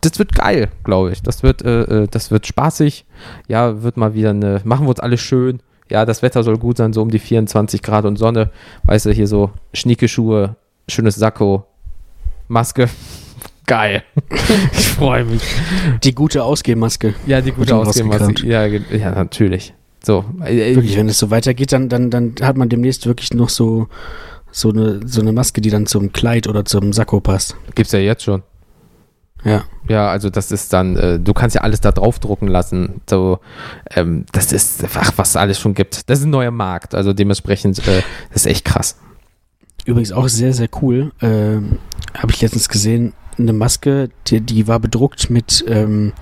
[0.00, 1.22] das wird geil, glaube ich.
[1.22, 3.04] Das wird, äh, äh, das wird spaßig.
[3.48, 4.60] Ja, wird mal wieder eine.
[4.62, 5.58] Machen wir uns alle schön.
[5.90, 8.50] Ja, das Wetter soll gut sein, so um die 24 Grad und Sonne.
[8.84, 10.56] Weißt du, hier so Schniekeschuhe,
[10.88, 11.64] schönes Sakko,
[12.48, 12.88] Maske.
[13.66, 14.02] Geil.
[14.72, 15.42] ich freue mich.
[16.02, 17.14] die gute Ausgehmaske.
[17.26, 18.46] Ja, die gute Ausgehmaske.
[18.46, 19.74] Ja, ja, natürlich.
[20.02, 20.24] So.
[20.42, 23.88] äh, Wirklich, wenn es so weitergeht, dann, dann, dann hat man demnächst wirklich noch so,
[24.50, 27.56] so, eine, so eine Maske, die dann zum Kleid oder zum Sakko passt.
[27.74, 28.42] Gibt's ja jetzt schon.
[29.44, 29.64] Ja.
[29.88, 33.00] Ja, also das ist dann, äh, du kannst ja alles da draufdrucken lassen.
[33.08, 33.38] So,
[33.94, 36.10] ähm, das ist, ach, was es alles schon gibt.
[36.10, 36.94] Das ist ein neuer Markt.
[36.94, 38.98] Also dementsprechend, äh, das ist echt krass.
[39.86, 41.12] Übrigens auch sehr, sehr cool.
[41.22, 41.78] Ähm,
[42.14, 46.12] Habe ich letztens gesehen, eine Maske, die, die war bedruckt mit ähm,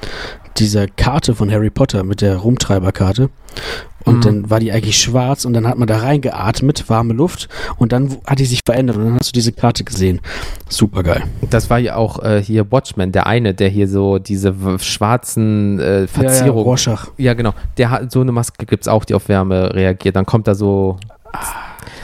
[0.59, 3.31] dieser Karte von Harry Potter, mit der Rumtreiberkarte.
[4.05, 4.21] Und Mhm.
[4.21, 8.17] dann war die eigentlich schwarz und dann hat man da reingeatmet, warme Luft und dann
[8.27, 10.21] hat die sich verändert und dann hast du diese Karte gesehen.
[10.69, 11.25] Super geil.
[11.51, 15.85] Das war ja auch äh, hier Watchman, der eine, der hier so diese schwarzen äh,
[15.95, 16.63] Ja, ja, Verzierungen.
[16.65, 17.09] Rorschach.
[17.17, 17.53] Ja, genau.
[17.79, 20.15] Der hat so eine Maske gibt's auch, die auf Wärme reagiert.
[20.15, 20.99] Dann kommt da so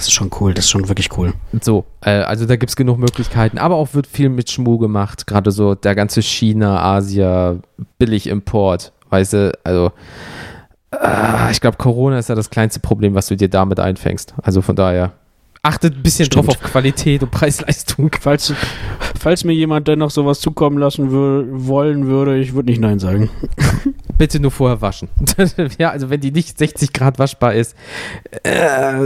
[0.03, 1.33] Das ist schon cool, das ist schon wirklich cool.
[1.61, 5.29] So, äh, also da gibt es genug Möglichkeiten, aber auch wird viel mit Schmu gemacht,
[5.29, 7.61] gerade so der ganze China, Asia,
[7.99, 9.93] Billigimport, weißt du, also
[10.91, 14.35] äh, ich glaube, Corona ist ja das kleinste Problem, was du dir damit einfängst.
[14.43, 15.13] Also von daher.
[15.63, 16.49] Achtet ein bisschen Stimmt.
[16.49, 18.11] drauf auf Qualität und Preis-Leistung.
[18.21, 18.53] Falls,
[19.23, 23.31] falls mir jemand dennoch sowas zukommen lassen wollen würde, ich würde nicht Nein sagen.
[24.19, 25.09] Bitte nur vorher waschen.
[25.79, 27.77] ja, also wenn die nicht 60 Grad waschbar ist,
[28.43, 28.99] äh,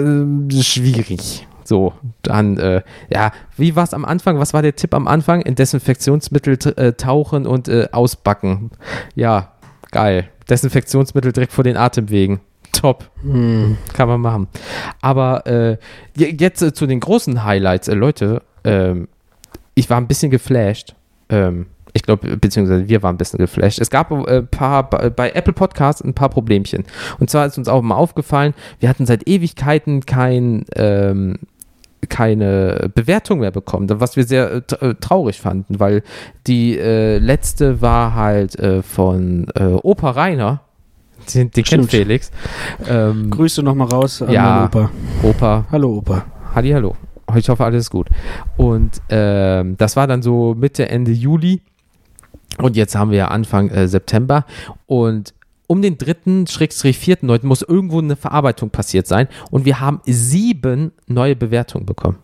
[0.63, 1.47] schwierig.
[1.65, 1.93] So,
[2.23, 4.39] dann, äh, ja, wie war es am Anfang?
[4.39, 5.43] Was war der Tipp am Anfang?
[5.43, 8.71] In Desinfektionsmittel äh, tauchen und äh, ausbacken.
[9.15, 9.53] Ja,
[9.91, 10.29] geil.
[10.49, 12.41] Desinfektionsmittel direkt vor den Atemwegen.
[12.73, 13.11] Top.
[13.23, 13.79] Hm.
[13.95, 14.49] Kann man machen.
[15.01, 15.77] Aber äh,
[16.17, 17.89] je- jetzt äh, zu den großen Highlights.
[17.89, 19.09] Äh, Leute, ähm,
[19.77, 20.97] ich war ein bisschen geflasht.
[21.29, 23.81] Ähm, ich glaube, beziehungsweise wir waren ein bisschen geflasht.
[23.81, 26.85] Es gab äh, ein paar bei Apple Podcasts ein paar Problemchen.
[27.21, 31.37] Und zwar ist uns auch mal aufgefallen, wir hatten seit Ewigkeiten kein, ähm,
[32.09, 36.03] keine Bewertung mehr bekommen, was wir sehr äh, äh, traurig fanden, weil
[36.47, 40.61] die äh, letzte war halt äh, von äh, Opa Rainer.
[41.35, 41.91] Den, den kennt.
[41.91, 42.31] Felix.
[42.89, 44.67] Ähm, Grüße nochmal raus an Ja.
[44.67, 44.91] Opa.
[45.23, 46.25] Opa, Hallo Opa.
[46.55, 46.95] Halli, hallo.
[47.35, 48.09] Ich hoffe, alles ist gut.
[48.57, 51.61] Und ähm, das war dann so Mitte, Ende Juli.
[52.59, 54.45] Und jetzt haben wir ja Anfang äh, September.
[54.87, 55.35] Und
[55.67, 57.41] um den 3., Schrägstrich 4., 9.
[57.43, 59.27] muss irgendwo eine Verarbeitung passiert sein.
[59.51, 62.19] Und wir haben sieben neue Bewertungen bekommen.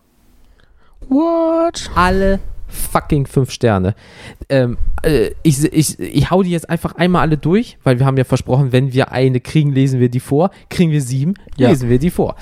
[1.09, 1.91] What?
[1.95, 3.93] Alle fucking fünf Sterne.
[4.49, 8.17] Ähm, äh, ich, ich, ich hau die jetzt einfach einmal alle durch, weil wir haben
[8.17, 10.49] ja versprochen, wenn wir eine kriegen, lesen wir die vor.
[10.69, 11.69] Kriegen wir sieben, Ja.
[11.69, 12.35] lesen wir die vor.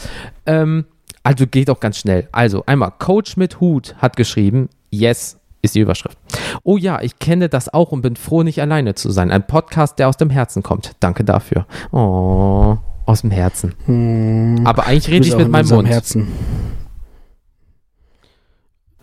[0.46, 0.86] Ähm,
[1.24, 2.28] also geht auch ganz schnell.
[2.32, 6.18] Also einmal Coach mit Hut hat geschrieben, yes, ist die Überschrift.
[6.64, 9.32] Oh ja, ich kenne das auch und bin froh, nicht alleine zu sein.
[9.32, 10.94] Ein Podcast, der aus dem Herzen kommt.
[11.00, 11.66] Danke dafür.
[11.92, 13.76] Oh, aus dem Herzen.
[13.86, 14.62] Hm.
[14.66, 15.88] Aber eigentlich rede ich mit in meinem Mund.
[15.88, 16.28] Herzen.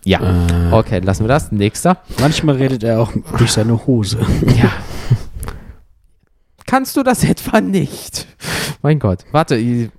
[0.03, 0.19] Ja.
[0.47, 1.51] Äh, Okay, lassen wir das.
[1.51, 1.97] Nächster.
[2.19, 4.19] Manchmal redet er auch durch seine Hose.
[4.61, 4.71] Ja.
[6.65, 8.27] Kannst du das etwa nicht?
[8.83, 9.25] Mein Gott.
[9.31, 9.89] Warte.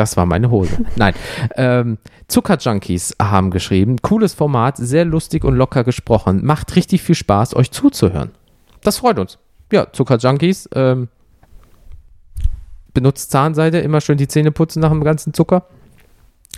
[0.00, 0.78] Das war meine Hose.
[0.96, 1.12] Nein.
[1.56, 3.98] Ähm, Zuckerjunkies haben geschrieben.
[4.00, 6.42] Cooles Format, sehr lustig und locker gesprochen.
[6.42, 8.30] Macht richtig viel Spaß, euch zuzuhören.
[8.82, 9.36] Das freut uns.
[9.70, 10.70] Ja, Zuckerjunkies.
[10.74, 11.08] Ähm,
[12.94, 15.66] benutzt Zahnseide, immer schön die Zähne putzen nach dem ganzen Zucker.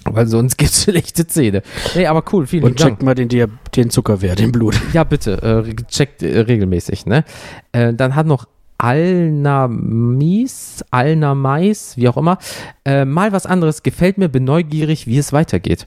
[0.05, 1.63] Weil sonst gibt es schlechte Zähne.
[1.97, 2.91] Nee, aber cool, vielen Und Dank.
[2.91, 3.29] checkt mal den,
[3.75, 4.81] den Zuckerwert im Blut.
[4.93, 7.25] Ja, bitte, äh, checkt äh, regelmäßig, ne?
[7.73, 8.47] Äh, dann hat noch
[8.83, 12.39] Alnamis, Alnamais, wie auch immer,
[12.85, 13.85] äh, mal was anderes.
[13.85, 15.87] Gefällt mir, bin neugierig, wie es weitergeht.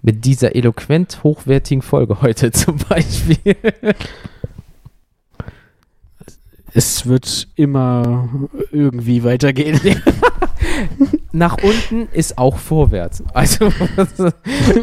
[0.00, 3.56] Mit dieser eloquent hochwertigen Folge heute zum Beispiel.
[6.72, 9.78] Es wird immer irgendwie weitergehen.
[11.32, 13.22] Nach unten ist auch vorwärts.
[13.34, 13.66] Also,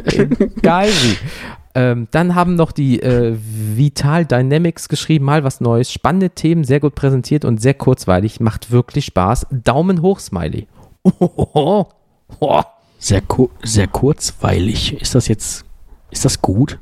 [0.06, 1.18] egal wie.
[1.78, 5.92] Ähm, dann haben noch die äh, Vital Dynamics geschrieben, mal was Neues.
[5.92, 8.40] Spannende Themen, sehr gut präsentiert und sehr kurzweilig.
[8.40, 9.46] Macht wirklich Spaß.
[9.52, 10.68] Daumen hoch, Smiley.
[11.20, 11.86] Oh,
[12.40, 12.62] oh.
[12.98, 15.00] Sehr, ku sehr kurzweilig.
[15.00, 15.66] Ist das jetzt.
[16.10, 16.80] Ist das gut?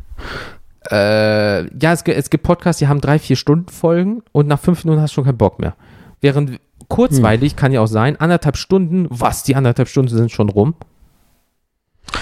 [0.90, 4.86] Äh, ja, es, es gibt Podcasts, die haben drei, vier Stunden Folgen und nach fünf
[4.86, 5.76] Minuten hast du schon keinen Bock mehr.
[6.22, 10.74] Während kurzweilig kann ja auch sein, anderthalb Stunden, was, die anderthalb Stunden sind schon rum.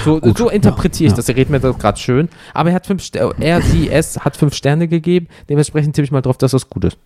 [0.03, 1.29] So, Gut, so interpretiere ja, ich das.
[1.29, 2.29] Er redet mir das gerade schön.
[2.53, 5.27] Aber er hat fünf Ster- er, sie, es hat fünf Sterne gegeben.
[5.49, 6.97] Dementsprechend tippe ich mal drauf, dass das gut ist.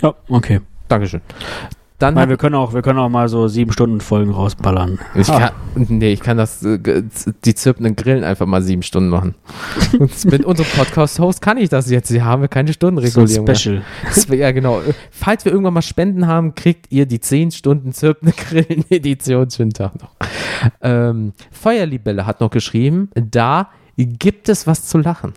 [0.00, 0.60] Ja, okay.
[0.88, 1.20] Dankeschön.
[1.98, 4.98] Dann Nein, wir können auch, wir können auch mal so sieben Stunden Folgen rausballern.
[5.14, 5.52] ich Ah.
[5.74, 7.02] kann, nee, ich kann das, äh,
[7.44, 9.36] die zirpenden Grillen einfach mal sieben Stunden machen.
[9.98, 12.08] Und Mit unserem Podcast-Host kann ich das jetzt.
[12.08, 13.44] Hier haben wir keine So ein Stundenregulierung.
[13.44, 13.54] mehr.
[13.54, 13.82] Special.
[14.28, 14.80] Wär- Ja, genau.
[15.12, 19.92] Falls wir irgendwann mal Spenden haben, kriegt ihr die 10 Stunden zirpende Grillen-Edition schönen Tag
[20.02, 20.10] noch.
[20.80, 25.34] Ähm, Feuerlibelle hat noch geschrieben, da gibt es was zu lachen.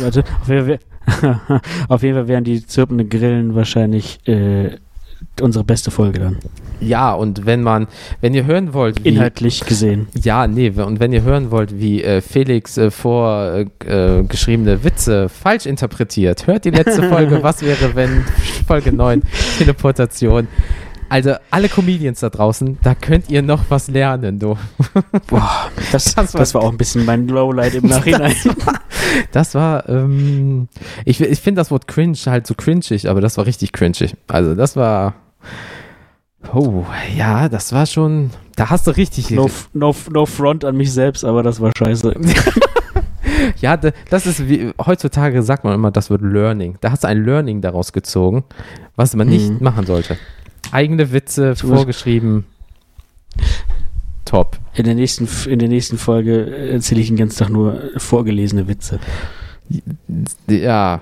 [0.00, 0.24] Warte,
[1.88, 4.76] auf, jeden Fall, wären die zirpenden Grillen wahrscheinlich äh,
[5.40, 6.38] unsere beste Folge dann.
[6.80, 7.88] Ja, und wenn man,
[8.20, 10.06] wenn ihr hören wollt, wie, Inhaltlich gesehen.
[10.14, 15.28] ja, nee, und wenn ihr hören wollt, wie äh, Felix äh, vor äh, äh, Witze
[15.28, 18.24] falsch interpretiert, hört die letzte Folge, was wäre, wenn
[18.66, 19.22] Folge 9,
[19.58, 20.46] Teleportation.
[21.10, 24.56] Also alle Comedians da draußen, da könnt ihr noch was lernen, du.
[25.26, 28.34] Boah, das, Das das, war- war, auch ein bisschen mein Lowlight im Nachhinein.
[29.32, 30.68] Das war, ähm,
[31.06, 34.14] ich, ich finde das Wort cringe halt so cringig, aber das war richtig cringig.
[34.26, 35.14] Also das war,
[36.52, 36.84] oh,
[37.16, 41.24] ja, das war schon, da hast du richtig, no, no, no front an mich selbst,
[41.24, 42.14] aber das war scheiße.
[43.60, 46.76] ja, da- das ist, wie, heutzutage sagt man immer, das wird Learning.
[46.82, 48.44] Da hast du ein Learning daraus gezogen,
[48.96, 49.58] was man nicht Mhm.
[49.60, 50.18] machen sollte.
[50.70, 52.44] Eigene Witze vorgeschrieben,
[54.24, 54.58] top.
[54.74, 59.00] In der nächsten, in der nächsten Folge erzähle ich den ganzen Tag nur vorgelesene Witze.
[60.48, 61.00] Ja,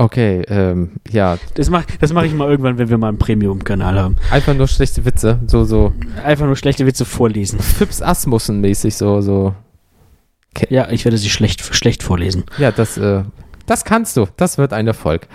[0.00, 3.98] Okay, ähm, ja, Das mache das mach ich mal irgendwann, wenn wir mal einen Premium-Kanal
[3.98, 4.16] haben.
[4.30, 5.92] einfach nur schlechte Witze, so, so
[6.24, 7.58] Einfach nur schlechte Witze vorlesen.
[7.58, 9.56] Fips Asmussen mäßig, so, so.
[10.70, 12.44] Ja, ich werde sie schlecht, schlecht vorlesen.
[12.58, 13.24] Ja, das, äh,
[13.66, 15.26] das kannst du, das wird ein Erfolg.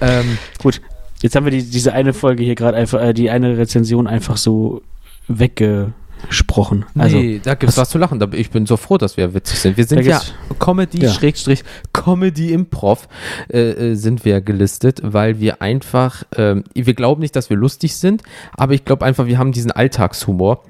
[0.00, 0.80] Ähm, Gut,
[1.24, 4.36] jetzt haben wir die, diese eine Folge hier gerade einfach, äh, die eine Rezension einfach
[4.36, 4.82] so
[5.26, 6.84] weggesprochen.
[6.98, 8.20] Also, nee, da gibt's was- was zu lachen.
[8.34, 9.76] Ich bin so froh, dass wir witzig sind.
[9.78, 11.10] Wir sind ja gibt's- Comedy, Ja.
[11.10, 13.08] Schrägstrich, Comedy Improv
[13.50, 13.58] äh,
[13.92, 18.22] äh, sind wir gelistet, weil wir einfach, ähm, wir glauben nicht, dass wir lustig sind,
[18.56, 20.62] aber ich glaube einfach, wir haben diesen Alltagshumor.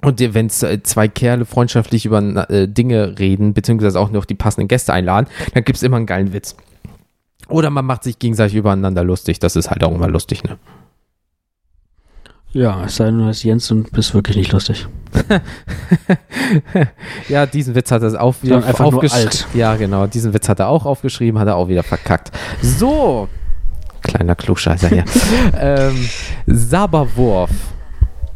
[0.00, 2.20] Und wenn es äh, zwei Kerle freundschaftlich über
[2.50, 6.32] äh, Dinge reden, beziehungsweise auch noch die passenden Gäste einladen, dann gibt's immer einen geilen
[6.32, 6.54] Witz.
[7.48, 9.38] Oder man macht sich gegenseitig übereinander lustig.
[9.38, 10.58] Das ist halt auch immer lustig, ne?
[12.52, 14.86] ja, es sei denn, du heißt Jens und bist wirklich nicht lustig.
[17.28, 19.46] ja, diesen Witz hat er auch wieder Sondern einfach nur aufgesch- alt.
[19.54, 20.06] Ja, genau.
[20.06, 22.32] Diesen Witz hat er auch aufgeschrieben, hat er auch wieder verkackt.
[22.62, 23.28] So.
[24.02, 25.04] Kleiner Klugscheißer hier.
[25.60, 26.08] ähm,
[26.46, 27.50] Saberwurf.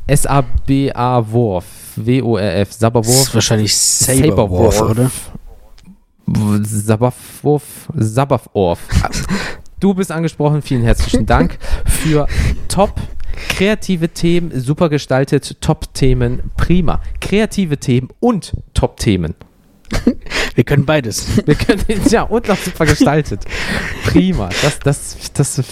[0.06, 1.64] S-A-B-A Wurf.
[1.96, 2.68] W-O-R-F.
[2.68, 3.22] Das Saberwurf.
[3.22, 5.10] ist wahrscheinlich Saberwurf, oder?
[6.62, 7.88] Sabberwurf.
[7.94, 8.80] Sabberwurf.
[9.80, 10.62] Du bist angesprochen.
[10.62, 12.26] Vielen herzlichen Dank für
[12.68, 12.94] top
[13.48, 17.00] kreative Themen, super gestaltet, Top-Themen, prima.
[17.20, 19.34] Kreative Themen und Top-Themen.
[20.54, 21.46] Wir können beides.
[21.46, 23.44] Wir können ja und noch super gestaltet.
[24.04, 24.48] Prima.
[24.62, 25.62] Das, das, das,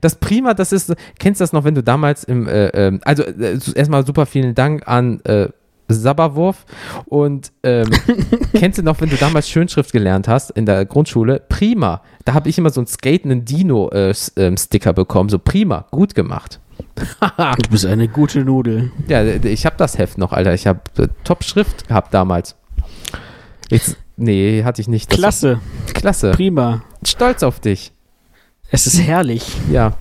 [0.00, 3.22] das prima, das ist, kennst du das noch, wenn du damals im, äh, ähm, also
[3.22, 5.48] äh, erstmal super vielen Dank an äh,
[5.94, 6.64] Sabberwurf
[7.06, 7.88] und ähm,
[8.54, 11.42] kennst du noch, wenn du damals Schönschrift gelernt hast in der Grundschule?
[11.48, 12.02] Prima.
[12.24, 15.28] Da habe ich immer so einen skatenden Dino-Sticker bekommen.
[15.28, 16.60] So prima, gut gemacht.
[17.20, 18.90] Du bist eine gute Nudel.
[19.08, 20.54] Ja, ich habe das Heft noch, Alter.
[20.54, 22.56] Ich habe äh, Top-Schrift gehabt damals.
[23.70, 25.10] Jetzt, nee, hatte ich nicht.
[25.12, 25.60] Das- Klasse,
[25.92, 26.30] Klasse.
[26.32, 26.82] prima.
[27.06, 27.92] Stolz auf dich.
[28.70, 29.44] Es ist herrlich.
[29.70, 29.92] Ja,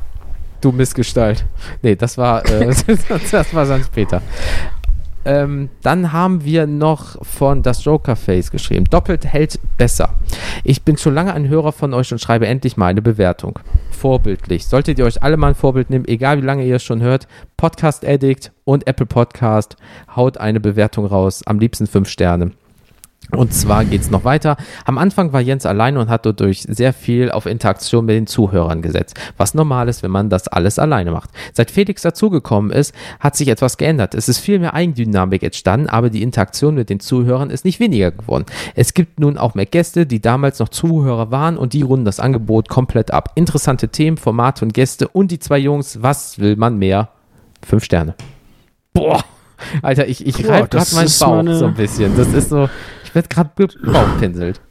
[0.61, 1.45] du Missgestalt.
[1.81, 2.67] Nee, das war, äh,
[3.31, 4.21] das war dann später.
[5.30, 8.86] Ähm, dann haben wir noch von das Joker Face geschrieben.
[8.86, 10.15] Doppelt hält besser.
[10.63, 13.59] Ich bin schon lange ein Hörer von euch und schreibe endlich mal eine Bewertung.
[13.91, 14.65] Vorbildlich.
[14.65, 17.27] Solltet ihr euch alle mal ein Vorbild nehmen, egal wie lange ihr es schon hört,
[17.57, 19.77] Podcast Addict und Apple Podcast,
[20.15, 21.43] haut eine Bewertung raus.
[21.45, 22.53] Am liebsten fünf Sterne.
[23.32, 24.57] Und zwar geht's noch weiter.
[24.86, 28.82] Am Anfang war Jens alleine und hat dadurch sehr viel auf Interaktion mit den Zuhörern
[28.82, 29.20] gesetzt.
[29.38, 31.30] Was normal ist, wenn man das alles alleine macht.
[31.53, 34.15] Seit Felix dazugekommen ist, hat sich etwas geändert.
[34.15, 38.09] Es ist viel mehr Eigendynamik entstanden, aber die Interaktion mit den Zuhörern ist nicht weniger
[38.09, 38.45] geworden.
[38.74, 42.20] Es gibt nun auch mehr Gäste, die damals noch Zuhörer waren und die runden das
[42.20, 43.34] Angebot komplett ab.
[43.36, 47.09] Interessante Themen, Formate und Gäste und die zwei Jungs, was will man mehr?
[47.63, 48.15] Fünf Sterne.
[48.93, 49.24] Boah.
[49.84, 52.15] Alter, ich, ich Boah, gerade meinen Bauch meine- so ein bisschen.
[52.17, 52.70] Das ist so,
[53.10, 54.62] ich werde gerade gebauchpinselt.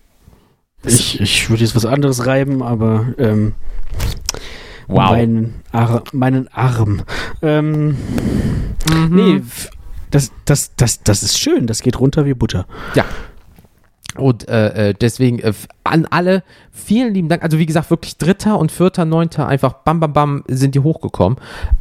[0.85, 3.55] Ich, ich würde jetzt was anderes reiben, aber ähm,
[4.87, 5.11] Wow.
[5.11, 7.03] meinen, Ar meinen Arm.
[7.43, 7.97] Ähm,
[8.91, 9.09] Mhm.
[9.15, 9.43] Nee,
[10.11, 11.67] das, das, das, das ist schön.
[11.67, 12.67] Das geht runter wie Butter.
[12.95, 13.05] Ja.
[14.19, 15.53] Und äh, äh, deswegen äh,
[15.85, 17.43] an alle vielen lieben Dank.
[17.43, 21.39] Also wie gesagt, wirklich dritter und vierter, neunter einfach bam, bam, bam sind die hochgekommen.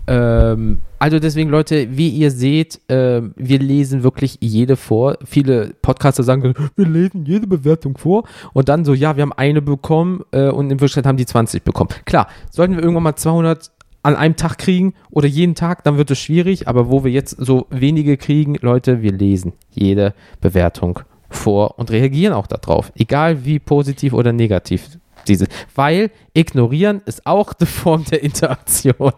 [0.07, 5.17] Ähm, also deswegen, Leute, wie ihr seht, ähm, wir lesen wirklich jede vor.
[5.25, 8.23] Viele Podcaster sagen, wir lesen jede Bewertung vor.
[8.53, 11.63] Und dann so, ja, wir haben eine bekommen äh, und in Wirklichkeit haben die 20
[11.63, 11.89] bekommen.
[12.05, 13.71] Klar, sollten wir irgendwann mal 200
[14.03, 16.67] an einem Tag kriegen oder jeden Tag, dann wird es schwierig.
[16.67, 22.33] Aber wo wir jetzt so wenige kriegen, Leute, wir lesen jede Bewertung vor und reagieren
[22.33, 22.91] auch darauf.
[22.95, 24.89] Egal wie positiv oder negativ
[25.27, 25.47] diese.
[25.75, 29.11] Weil ignorieren ist auch eine Form der Interaktion.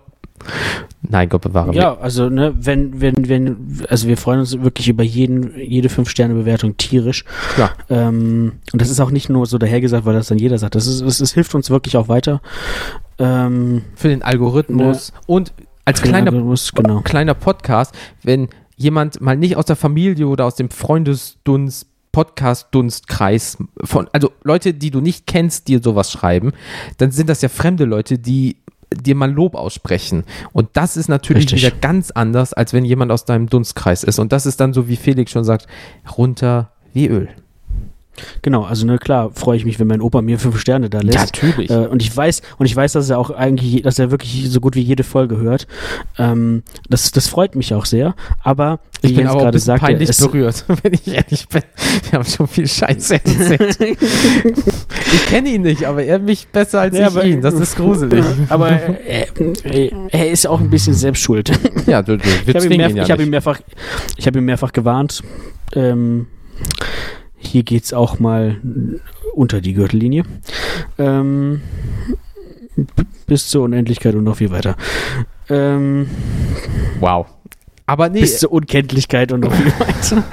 [1.01, 1.77] Nein, Gott bewahre mich.
[1.77, 6.77] Ja, also ne, wenn, wenn, wenn, also wir freuen uns wirklich über jeden, jede Fünf-Sterne-Bewertung
[6.77, 7.25] tierisch.
[7.57, 7.71] Ja.
[7.89, 10.75] Ähm, und das ist auch nicht nur so dahergesagt, weil das dann jeder sagt.
[10.75, 12.41] Das ist, es, es hilft uns wirklich auch weiter.
[13.17, 15.53] Ähm, Für den Algorithmus und
[15.85, 17.01] als kleiner, genau.
[17.01, 24.09] kleiner Podcast, wenn jemand mal nicht aus der Familie oder aus dem Freundesdunst Podcast-Dunstkreis von,
[24.13, 26.53] also Leute, die du nicht kennst, dir sowas schreiben,
[26.97, 28.57] dann sind das ja fremde Leute, die
[28.93, 30.23] dir mal Lob aussprechen.
[30.51, 31.63] Und das ist natürlich Richtig.
[31.63, 34.19] wieder ganz anders, als wenn jemand aus deinem Dunstkreis ist.
[34.19, 35.67] Und das ist dann so, wie Felix schon sagt,
[36.17, 37.29] runter wie Öl.
[38.41, 41.17] Genau, also ne, klar freue ich mich, wenn mein Opa mir fünf Sterne da lässt.
[41.17, 41.69] natürlich.
[41.69, 44.59] Äh, und ich weiß, und ich weiß, dass er auch eigentlich, dass er wirklich so
[44.59, 45.67] gut wie jede Folge hört.
[46.17, 48.15] Ähm, das, das freut mich auch sehr.
[48.43, 51.61] Aber ich bin aber auch gerade sagte, peinlich berührt, wenn ich ehrlich bin.
[52.09, 53.77] Wir haben schon viel Scheiße erzählt.
[55.13, 57.41] ich kenne ihn nicht, aber er mich besser als Ja, ich aber- ihn.
[57.41, 58.23] Das ist gruselig.
[58.49, 59.27] aber er,
[59.63, 61.51] er, er ist auch ein bisschen selbst schuld.
[61.87, 63.59] ja, du, du, wir ich habe ihn, mehr, ja ich hab ihn mehrfach,
[64.17, 65.23] ich habe ihn mehrfach gewarnt.
[65.73, 66.27] Ähm,
[67.39, 68.57] hier geht's auch mal
[69.33, 70.23] unter die Gürtellinie.
[70.97, 71.61] Ähm,
[73.25, 74.75] bis zur Unendlichkeit und noch viel weiter.
[75.49, 76.07] Ähm,
[76.99, 77.27] Wow.
[77.85, 80.23] Aber nee, Bis zur Unkenntlichkeit und noch viel weiter.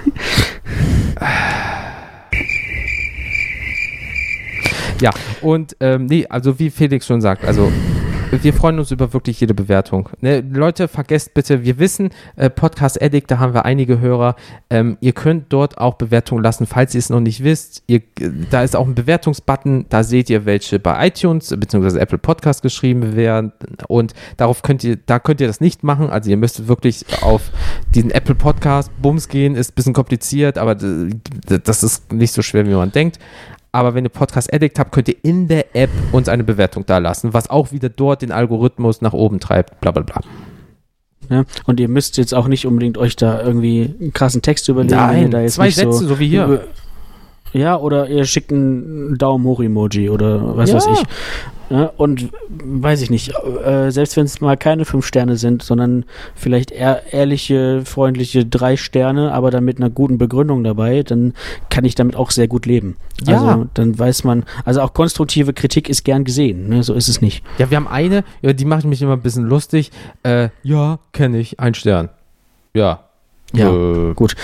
[5.01, 5.11] Ja,
[5.43, 7.71] und ähm, nee, also wie Felix schon sagt, also
[8.31, 10.09] wir freuen uns über wirklich jede Bewertung.
[10.21, 14.37] Ne, Leute, vergesst bitte, wir wissen, äh, Podcast Addict, da haben wir einige Hörer.
[14.69, 17.83] Ähm, ihr könnt dort auch Bewertungen lassen, falls ihr es noch nicht wisst.
[17.87, 21.99] Ihr, äh, da ist auch ein Bewertungsbutton, da seht ihr, welche bei iTunes bzw.
[21.99, 23.53] Apple Podcast geschrieben werden.
[23.89, 26.11] Und darauf könnt ihr, da könnt ihr das nicht machen.
[26.11, 27.51] Also ihr müsst wirklich auf
[27.95, 31.11] diesen Apple Podcast Bums gehen, ist ein bisschen kompliziert, aber d-
[31.63, 33.19] das ist nicht so schwer, wie man denkt.
[33.73, 36.99] Aber wenn ihr Podcast Addict habt, könnt ihr in der App uns eine Bewertung da
[36.99, 40.21] lassen, was auch wieder dort den Algorithmus nach oben treibt, bla bla bla.
[41.29, 44.95] Ja, und ihr müsst jetzt auch nicht unbedingt euch da irgendwie einen krassen Text überlegen.
[45.23, 46.65] ihr da jetzt zwei Sätze, so, wie hier.
[47.53, 50.77] Ja, oder ihr schickt einen Daumen hoch Emoji oder was Ja.
[50.77, 51.03] weiß ich.
[51.69, 53.33] Ja, und weiß ich nicht,
[53.65, 56.05] äh, selbst wenn es mal keine fünf Sterne sind, sondern
[56.35, 61.35] vielleicht eher ehrliche, freundliche drei Sterne, aber dann mit einer guten Begründung dabei, dann
[61.69, 62.97] kann ich damit auch sehr gut leben.
[63.25, 63.41] Ja.
[63.41, 66.83] Also dann weiß man, also auch konstruktive Kritik ist gern gesehen, ne?
[66.83, 67.43] so ist es nicht.
[67.59, 69.91] Ja, wir haben eine, die macht mich immer ein bisschen lustig.
[70.23, 72.11] Äh, ja, kenne ich, ein Stern.
[72.75, 73.06] Ja.
[73.57, 74.35] Ja, Äh, gut.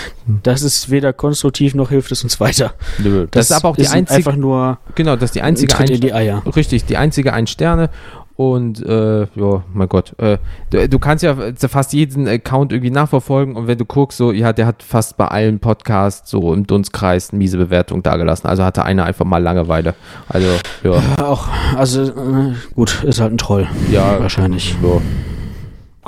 [0.43, 2.75] Das ist weder konstruktiv noch hilft es uns weiter.
[2.99, 3.27] nö.
[3.31, 5.89] Das, ist aber auch die einzige, einfach nur genau, das ist die ein einzige ein,
[5.89, 6.43] in die Eier.
[6.57, 7.91] Richtig, die einzige ein Sterne.
[8.35, 10.39] Und äh, ja, mein Gott, äh,
[10.71, 11.37] du, du kannst ja
[11.69, 15.29] fast jeden Account irgendwie nachverfolgen und wenn du guckst, so, ja, der hat fast bei
[15.29, 18.49] allen Podcasts so im Dunstkreis eine miese Bewertung dagelassen.
[18.49, 19.95] Also hatte einer einfach mal Langeweile.
[20.29, 20.49] Also,
[20.83, 21.47] ja, Auch,
[21.77, 23.69] also äh, gut, ist halt ein Troll.
[23.91, 24.77] ja, wahrscheinlich.
[24.83, 25.01] Ja.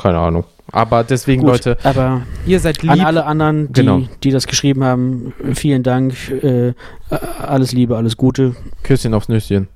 [0.00, 0.44] Keine Ahnung.
[0.74, 2.90] Aber deswegen, Gut, Leute, aber ihr seid lieb.
[2.90, 4.02] an alle anderen, die, Genau.
[4.24, 6.14] die das geschrieben haben, vielen Dank.
[6.30, 6.74] Äh,
[7.40, 8.56] alles Liebe, alles Gute.
[8.82, 9.68] Küsschen aufs Nüsschen.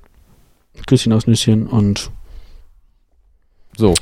[0.87, 2.11] Küsschen aus Nüsschen und
[3.77, 3.93] So.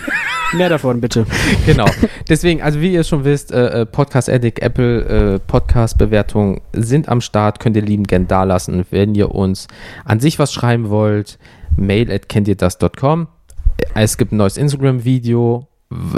[0.56, 1.24] mehr davon bitte.
[1.66, 1.86] Genau.
[2.28, 7.08] Deswegen, also wie ihr schon wisst, äh, äh, Podcast Addict, Apple äh, Podcast Bewertungen sind
[7.08, 7.60] am Start.
[7.60, 8.84] Könnt ihr lieben gern da lassen.
[8.90, 9.68] Wenn ihr uns
[10.04, 11.38] an sich was schreiben wollt,
[11.76, 13.28] mail at kenntierdas.com.
[13.94, 15.68] Es gibt ein neues Instagram-Video.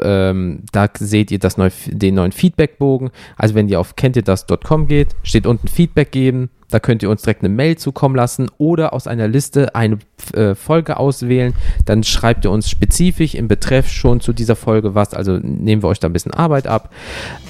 [0.03, 3.11] Ähm, da seht ihr das neu, den neuen Feedbackbogen.
[3.37, 6.51] Also wenn ihr auf kenntierdas.com geht, steht unten Feedback geben.
[6.69, 9.99] Da könnt ihr uns direkt eine Mail zukommen lassen oder aus einer Liste eine
[10.33, 11.55] äh, Folge auswählen.
[11.85, 15.13] Dann schreibt ihr uns spezifisch im Betreff schon zu dieser Folge was.
[15.13, 16.91] Also nehmen wir euch da ein bisschen Arbeit ab.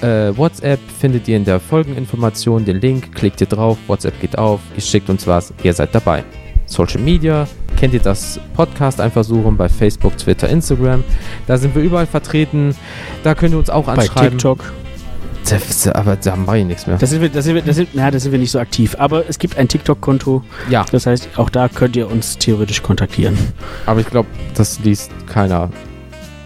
[0.01, 2.65] Äh, WhatsApp findet ihr in der Folgeninformation.
[2.65, 3.77] Den Link klickt ihr drauf.
[3.87, 4.59] WhatsApp geht auf.
[4.75, 5.53] Ihr schickt uns was.
[5.63, 6.23] Ihr seid dabei.
[6.65, 7.47] Social Media.
[7.83, 11.03] Kennt ihr das Podcast einfach suchen bei Facebook, Twitter, Instagram.
[11.47, 12.77] Da sind wir überall vertreten.
[13.25, 14.37] Da könnt ihr uns auch Bei anschreiben.
[14.37, 14.71] TikTok.
[15.43, 15.93] TikTok.
[15.93, 16.95] Aber da mache ich nichts mehr.
[16.97, 18.95] Da sind wir, da sind wir, da sind, na, da sind wir nicht so aktiv.
[18.99, 20.43] Aber es gibt ein TikTok-Konto.
[20.69, 23.37] Ja, Das heißt, auch da könnt ihr uns theoretisch kontaktieren.
[23.85, 25.69] aber ich glaube, das liest keiner.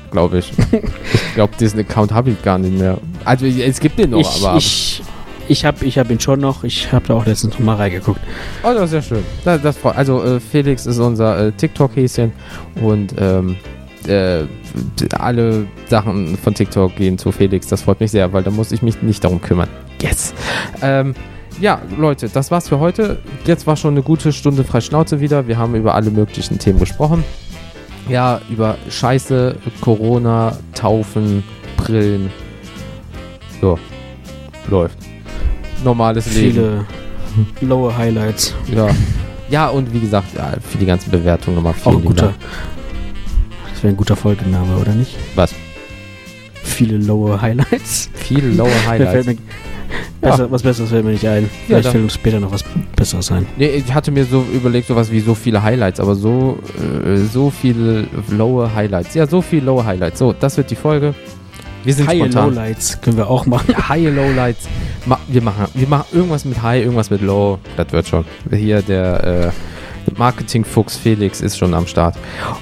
[0.10, 0.52] Glaube ich.
[1.14, 2.98] ich glaube, diesen Account habe ich gar nicht mehr.
[3.26, 4.58] Also es gibt den noch, ich aber.
[4.58, 5.04] ich,
[5.48, 6.64] ich habe ich hab ihn schon noch.
[6.64, 8.20] Ich habe da auch letztens mal reingeguckt.
[8.64, 9.24] Oh, das ist ja schön.
[9.44, 12.32] Das, das also äh, Felix ist unser äh, TikTok-Häschen
[12.82, 13.56] und ähm,
[14.08, 14.44] äh,
[15.18, 17.68] alle Sachen von TikTok gehen zu Felix.
[17.68, 19.70] Das freut mich sehr, weil da muss ich mich nicht darum kümmern.
[20.02, 20.34] Yes.
[20.82, 21.14] Ähm,
[21.60, 23.20] ja, Leute, das war's für heute.
[23.46, 25.48] Jetzt war schon eine gute Stunde frei Schnauze wieder.
[25.48, 27.24] Wir haben über alle möglichen Themen gesprochen.
[28.08, 31.44] Ja, über Scheiße, Corona, Taufen,
[31.76, 32.30] Brillen.
[33.62, 33.76] Ja,
[34.70, 35.17] läuft.
[35.84, 36.86] Normales Leben.
[37.56, 38.54] Viele lower Highlights.
[38.74, 38.90] Ja.
[39.50, 42.26] Ja, und wie gesagt, ja, für die ganzen Bewertungen nochmal vielen guter.
[42.28, 42.36] Dank.
[43.72, 45.16] Das wäre ein guter Folgenname, oder nicht?
[45.36, 45.54] Was?
[46.64, 48.10] Viele lower Highlights.
[48.14, 49.26] Viele fällt Highlights.
[49.28, 49.38] mir
[50.20, 51.50] besser, was Besseres fällt mir nicht ein.
[51.68, 52.64] Vielleicht dann- fällt uns später noch was
[52.96, 53.46] Besseres ein.
[53.56, 56.58] Nee, ich hatte mir so überlegt, sowas wie so viele Highlights, aber so,
[57.06, 59.14] äh, so viele lower Highlights.
[59.14, 60.20] Ja, so viele lower Highlights.
[60.20, 61.14] So, das wird die Folge.
[61.88, 62.50] Wir sind High spontan.
[62.50, 63.72] Lowlights können wir auch machen.
[63.72, 64.68] Ja, High Lowlights.
[65.06, 67.60] Ma wir, machen, wir machen irgendwas mit High, irgendwas mit Low.
[67.78, 68.26] Das wird schon.
[68.52, 72.18] Hier der äh, Marketing-Fuchs Felix ist schon am Start.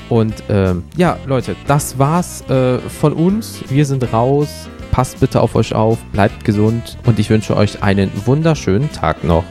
[0.09, 3.63] Und ähm, ja, Leute, das war's äh, von uns.
[3.67, 4.69] Wir sind raus.
[4.91, 9.43] Passt bitte auf euch auf, bleibt gesund und ich wünsche euch einen wunderschönen Tag noch.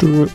[0.00, 0.26] Tschö.